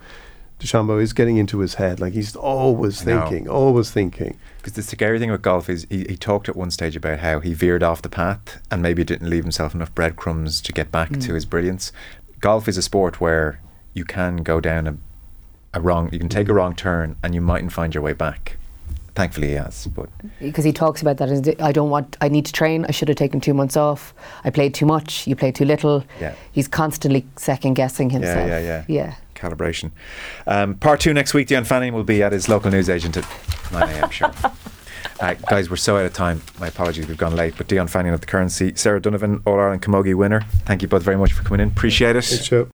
[0.58, 4.38] DeChambeau is getting into his head, like he's always thinking, always thinking.
[4.56, 7.40] Because the scary thing with golf is he, he talked at one stage about how
[7.40, 11.10] he veered off the path and maybe didn't leave himself enough breadcrumbs to get back
[11.10, 11.22] mm.
[11.26, 11.92] to his brilliance.
[12.40, 13.60] Golf is a sport where
[13.96, 14.96] you can go down a,
[15.74, 18.58] a wrong, you can take a wrong turn and you mightn't find your way back.
[19.14, 19.86] Thankfully, he has.
[19.86, 20.10] But
[20.40, 21.56] because he talks about that.
[21.58, 22.18] I don't want.
[22.20, 22.84] I need to train.
[22.84, 24.12] I should have taken two months off.
[24.44, 25.26] I played too much.
[25.26, 26.04] You played too little.
[26.20, 26.34] Yeah.
[26.52, 28.46] He's constantly second guessing himself.
[28.46, 28.84] yeah, yeah.
[28.86, 29.06] Yeah.
[29.06, 29.14] yeah.
[29.34, 29.90] calibration.
[30.46, 31.48] Um, part two next week.
[31.48, 33.26] Dion Fanning will be at his local newsagent at
[33.72, 34.10] 9 a.m.
[34.10, 34.30] Sure.
[35.20, 36.42] Uh, guys, we're so out of time.
[36.60, 37.54] My apologies, we've gone late.
[37.56, 40.42] But Dion Fanning of the Currency, Sarah Donovan, All Ireland Camogie winner.
[40.66, 41.68] Thank you both very much for coming in.
[41.68, 42.70] Appreciate it.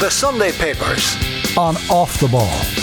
[0.00, 1.14] The Sunday Papers.
[1.58, 2.79] On Off the Ball.